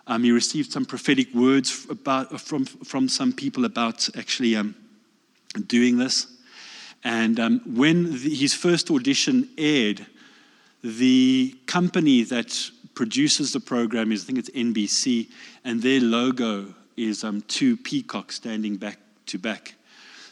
[0.06, 4.74] Um, he received some prophetic words about, from, from some people about actually um,
[5.66, 6.26] doing this.
[7.02, 10.04] And um, when the, his first audition aired,
[10.82, 15.28] the company that produces the program is, I think it's NBC,
[15.64, 19.74] and their logo is um, two peacocks standing back to back.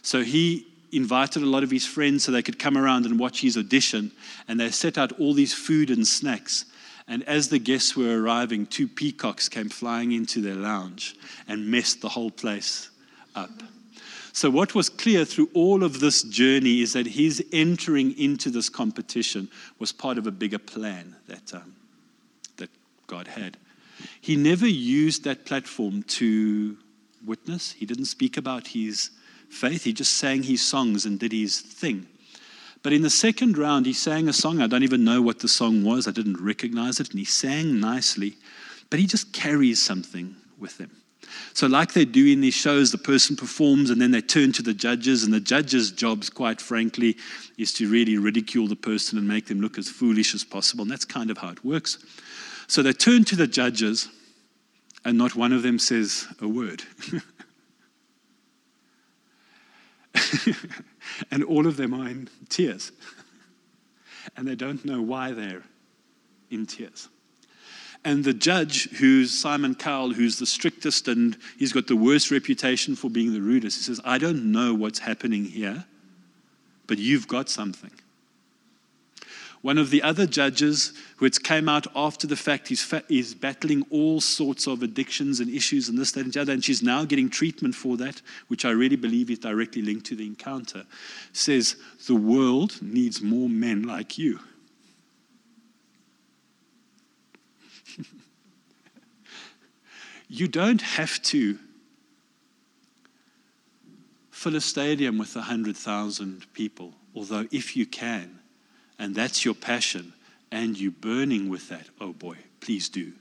[0.02, 3.40] So he invited a lot of his friends so they could come around and watch
[3.40, 4.12] his audition.
[4.46, 6.66] And they set out all these food and snacks.
[7.08, 11.16] And as the guests were arriving, two peacocks came flying into their lounge
[11.48, 12.90] and messed the whole place
[13.34, 13.50] up.
[14.34, 18.70] So, what was clear through all of this journey is that his entering into this
[18.70, 19.48] competition
[19.78, 21.74] was part of a bigger plan that, um,
[22.56, 22.70] that
[23.08, 23.58] God had.
[24.20, 26.76] He never used that platform to
[27.24, 29.10] witness, he didn't speak about his
[29.48, 32.06] faith, he just sang his songs and did his thing.
[32.82, 34.60] But in the second round, he sang a song.
[34.60, 37.78] I don't even know what the song was, I didn't recognize it, and he sang
[37.78, 38.34] nicely,
[38.90, 40.90] but he just carries something with him.
[41.54, 44.62] So, like they do in these shows, the person performs and then they turn to
[44.62, 47.16] the judges, and the judges' jobs, quite frankly,
[47.56, 50.82] is to really ridicule the person and make them look as foolish as possible.
[50.82, 51.98] And that's kind of how it works.
[52.72, 54.08] So, they turn to the judges,
[55.04, 56.82] and not one of them says a word.
[61.30, 62.92] and all of them are in tears.
[64.38, 65.64] And they don't know why they're
[66.50, 67.10] in tears.
[68.06, 72.96] And the judge, who's Simon Cowell, who's the strictest and he's got the worst reputation
[72.96, 75.84] for being the rudest, he says, I don't know what's happening here,
[76.86, 77.92] but you've got something.
[79.62, 83.86] One of the other judges, who came out after the fact, he's, fa- he's battling
[83.90, 87.04] all sorts of addictions and issues and this, that, and the other, and she's now
[87.04, 90.84] getting treatment for that, which I really believe is directly linked to the encounter,
[91.32, 91.76] says,
[92.08, 94.40] The world needs more men like you.
[100.28, 101.56] you don't have to
[104.32, 108.40] fill a stadium with 100,000 people, although if you can,
[108.98, 110.12] and that's your passion,
[110.50, 113.12] and you're burning with that, oh boy, please do.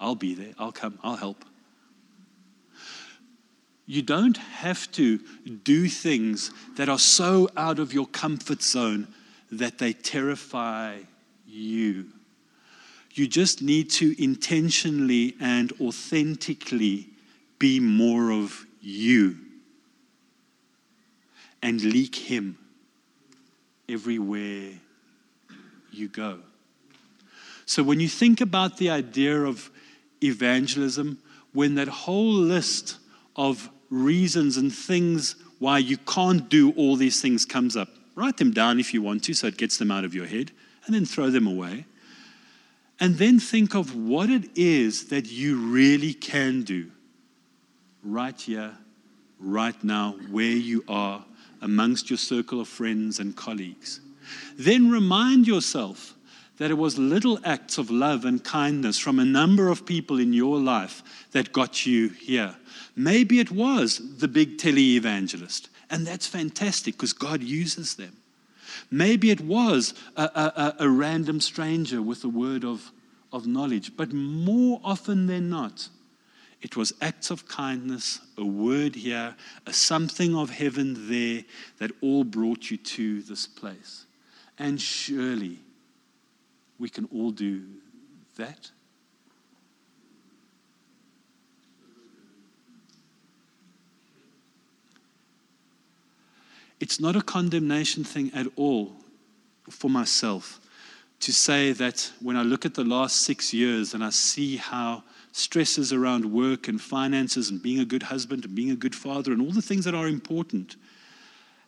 [0.00, 0.54] I'll be there.
[0.58, 0.98] I'll come.
[1.02, 1.44] I'll help.
[3.86, 5.18] You don't have to
[5.64, 9.08] do things that are so out of your comfort zone
[9.50, 10.98] that they terrify
[11.46, 12.06] you.
[13.14, 17.08] You just need to intentionally and authentically
[17.58, 19.38] be more of you
[21.62, 22.58] and leak Him
[23.88, 24.72] everywhere
[25.90, 26.38] you go.
[27.66, 29.70] So when you think about the idea of
[30.22, 31.18] evangelism,
[31.52, 32.98] when that whole list
[33.36, 38.52] of reasons and things why you can't do all these things comes up, write them
[38.52, 40.50] down if you want to so it gets them out of your head,
[40.86, 41.84] and then throw them away.
[43.00, 46.90] And then think of what it is that you really can do
[48.02, 48.72] right here,
[49.38, 51.24] right now, where you are,
[51.60, 54.00] amongst your circle of friends and colleagues.
[54.56, 56.14] Then remind yourself
[56.58, 60.32] that it was little acts of love and kindness from a number of people in
[60.32, 61.02] your life
[61.32, 62.54] that got you here.
[62.96, 68.16] Maybe it was the big tele evangelist, and that's fantastic because God uses them.
[68.90, 72.90] Maybe it was a, a, a, random stranger with a word of,
[73.32, 75.88] of knowledge, but more often than not,
[76.60, 81.44] it was acts of kindness, a word here, a something of heaven there
[81.78, 84.06] that all brought you to this place.
[84.58, 85.58] And surely
[86.78, 87.62] we can all do
[88.36, 88.70] that.
[96.80, 98.92] It's not a condemnation thing at all
[99.68, 100.60] for myself
[101.20, 105.02] to say that when I look at the last six years and I see how
[105.32, 109.32] stresses around work and finances and being a good husband and being a good father
[109.32, 110.76] and all the things that are important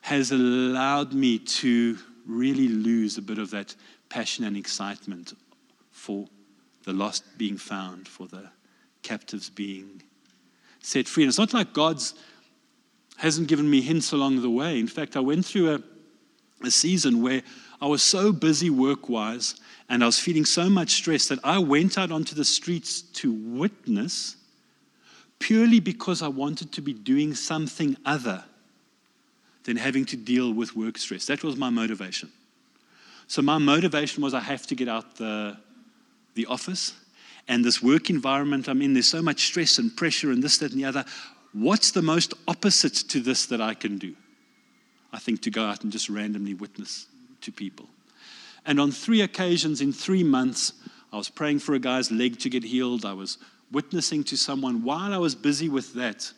[0.01, 3.75] has allowed me to really lose a bit of that
[4.09, 5.33] passion and excitement
[5.91, 6.27] for
[6.83, 8.49] the lost being found, for the
[9.03, 10.01] captives being
[10.81, 11.23] set free.
[11.23, 12.15] And it's not like God's
[13.17, 14.79] hasn't given me hints along the way.
[14.79, 15.83] In fact, I went through a,
[16.65, 17.43] a season where
[17.79, 19.55] I was so busy work wise
[19.89, 23.31] and I was feeling so much stress that I went out onto the streets to
[23.31, 24.37] witness
[25.37, 28.43] purely because I wanted to be doing something other
[29.63, 31.25] than having to deal with work stress.
[31.27, 32.31] That was my motivation.
[33.27, 35.57] So my motivation was I have to get out the,
[36.35, 36.93] the office
[37.47, 38.93] and this work environment I'm in.
[38.93, 41.05] There's so much stress and pressure and this, that, and the other.
[41.53, 44.15] What's the most opposite to this that I can do?
[45.13, 47.07] I think to go out and just randomly witness
[47.41, 47.87] to people.
[48.65, 50.73] And on three occasions in three months,
[51.11, 53.05] I was praying for a guy's leg to get healed.
[53.05, 53.37] I was
[53.71, 54.83] witnessing to someone.
[54.83, 56.31] While I was busy with that,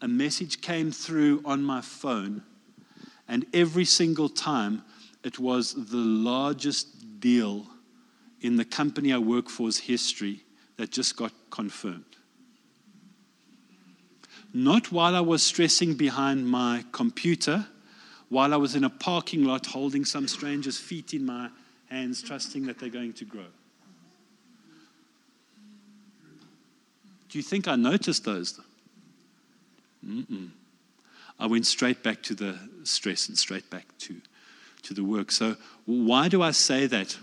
[0.00, 2.42] a message came through on my phone
[3.32, 4.82] and every single time,
[5.24, 7.66] it was the largest deal
[8.42, 10.44] in the company I work for's history
[10.76, 12.04] that just got confirmed.
[14.52, 17.64] Not while I was stressing behind my computer,
[18.28, 21.48] while I was in a parking lot holding some stranger's feet in my
[21.88, 23.46] hands, trusting that they're going to grow.
[27.30, 28.60] Do you think I noticed those?
[30.06, 30.50] Mm-mm.
[31.38, 34.20] I went straight back to the stress and straight back to,
[34.82, 35.30] to the work.
[35.30, 35.56] So,
[35.86, 37.16] why do I say that?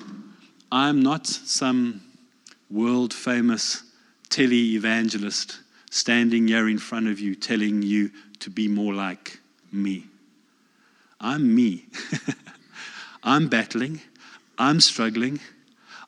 [0.71, 2.01] I'm not some
[2.69, 3.83] world famous
[4.29, 9.39] tele evangelist standing here in front of you telling you to be more like
[9.71, 10.05] me.
[11.19, 11.85] I'm me.
[13.23, 14.01] I'm battling.
[14.57, 15.39] I'm struggling.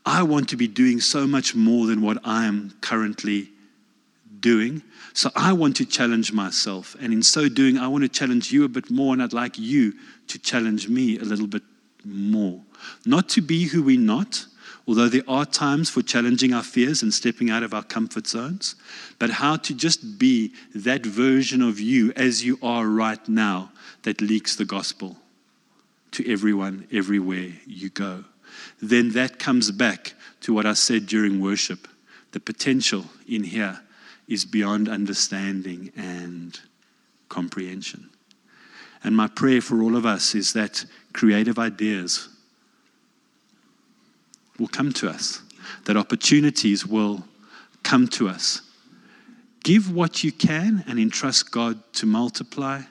[0.05, 3.50] I want to be doing so much more than what I am currently
[4.41, 4.83] doing.
[5.13, 6.95] So I want to challenge myself.
[6.99, 9.13] And in so doing, I want to challenge you a bit more.
[9.13, 9.93] And I'd like you
[10.27, 11.63] to challenge me a little bit
[12.03, 12.61] more.
[13.05, 14.45] Not to be who we're not,
[14.87, 18.75] although there are times for challenging our fears and stepping out of our comfort zones,
[19.19, 23.71] but how to just be that version of you as you are right now
[24.03, 25.17] that leaks the gospel
[26.11, 28.23] to everyone, everywhere you go.
[28.81, 31.87] Then that comes back to what I said during worship.
[32.31, 33.81] The potential in here
[34.31, 36.57] is beyond understanding and
[37.27, 38.09] comprehension.
[39.03, 42.29] And my prayer for all of us is that creative ideas
[44.57, 45.41] will come to us,
[45.83, 47.25] that opportunities will
[47.83, 48.61] come to us.
[49.63, 52.83] Give what you can and entrust God to multiply.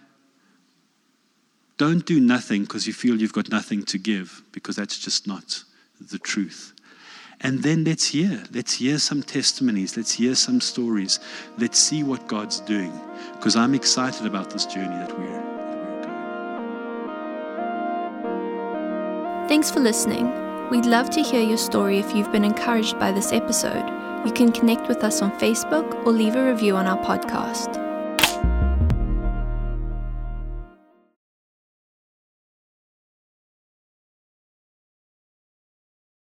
[1.79, 5.65] Don't do nothing because you feel you've got nothing to give, because that's just not
[6.01, 6.75] the truth.
[7.43, 8.43] And then let's hear.
[8.53, 9.97] Let's hear some testimonies.
[9.97, 11.21] Let's hear some stories.
[11.57, 12.93] Let's see what God's doing.
[13.33, 15.43] Because I'm excited about this journey that we're,
[16.03, 16.11] that.
[19.49, 20.31] Thanks for listening.
[20.71, 23.89] We'd love to hear your story if you've been encouraged by this episode.
[24.27, 27.90] You can connect with us on Facebook or leave a review on our podcast.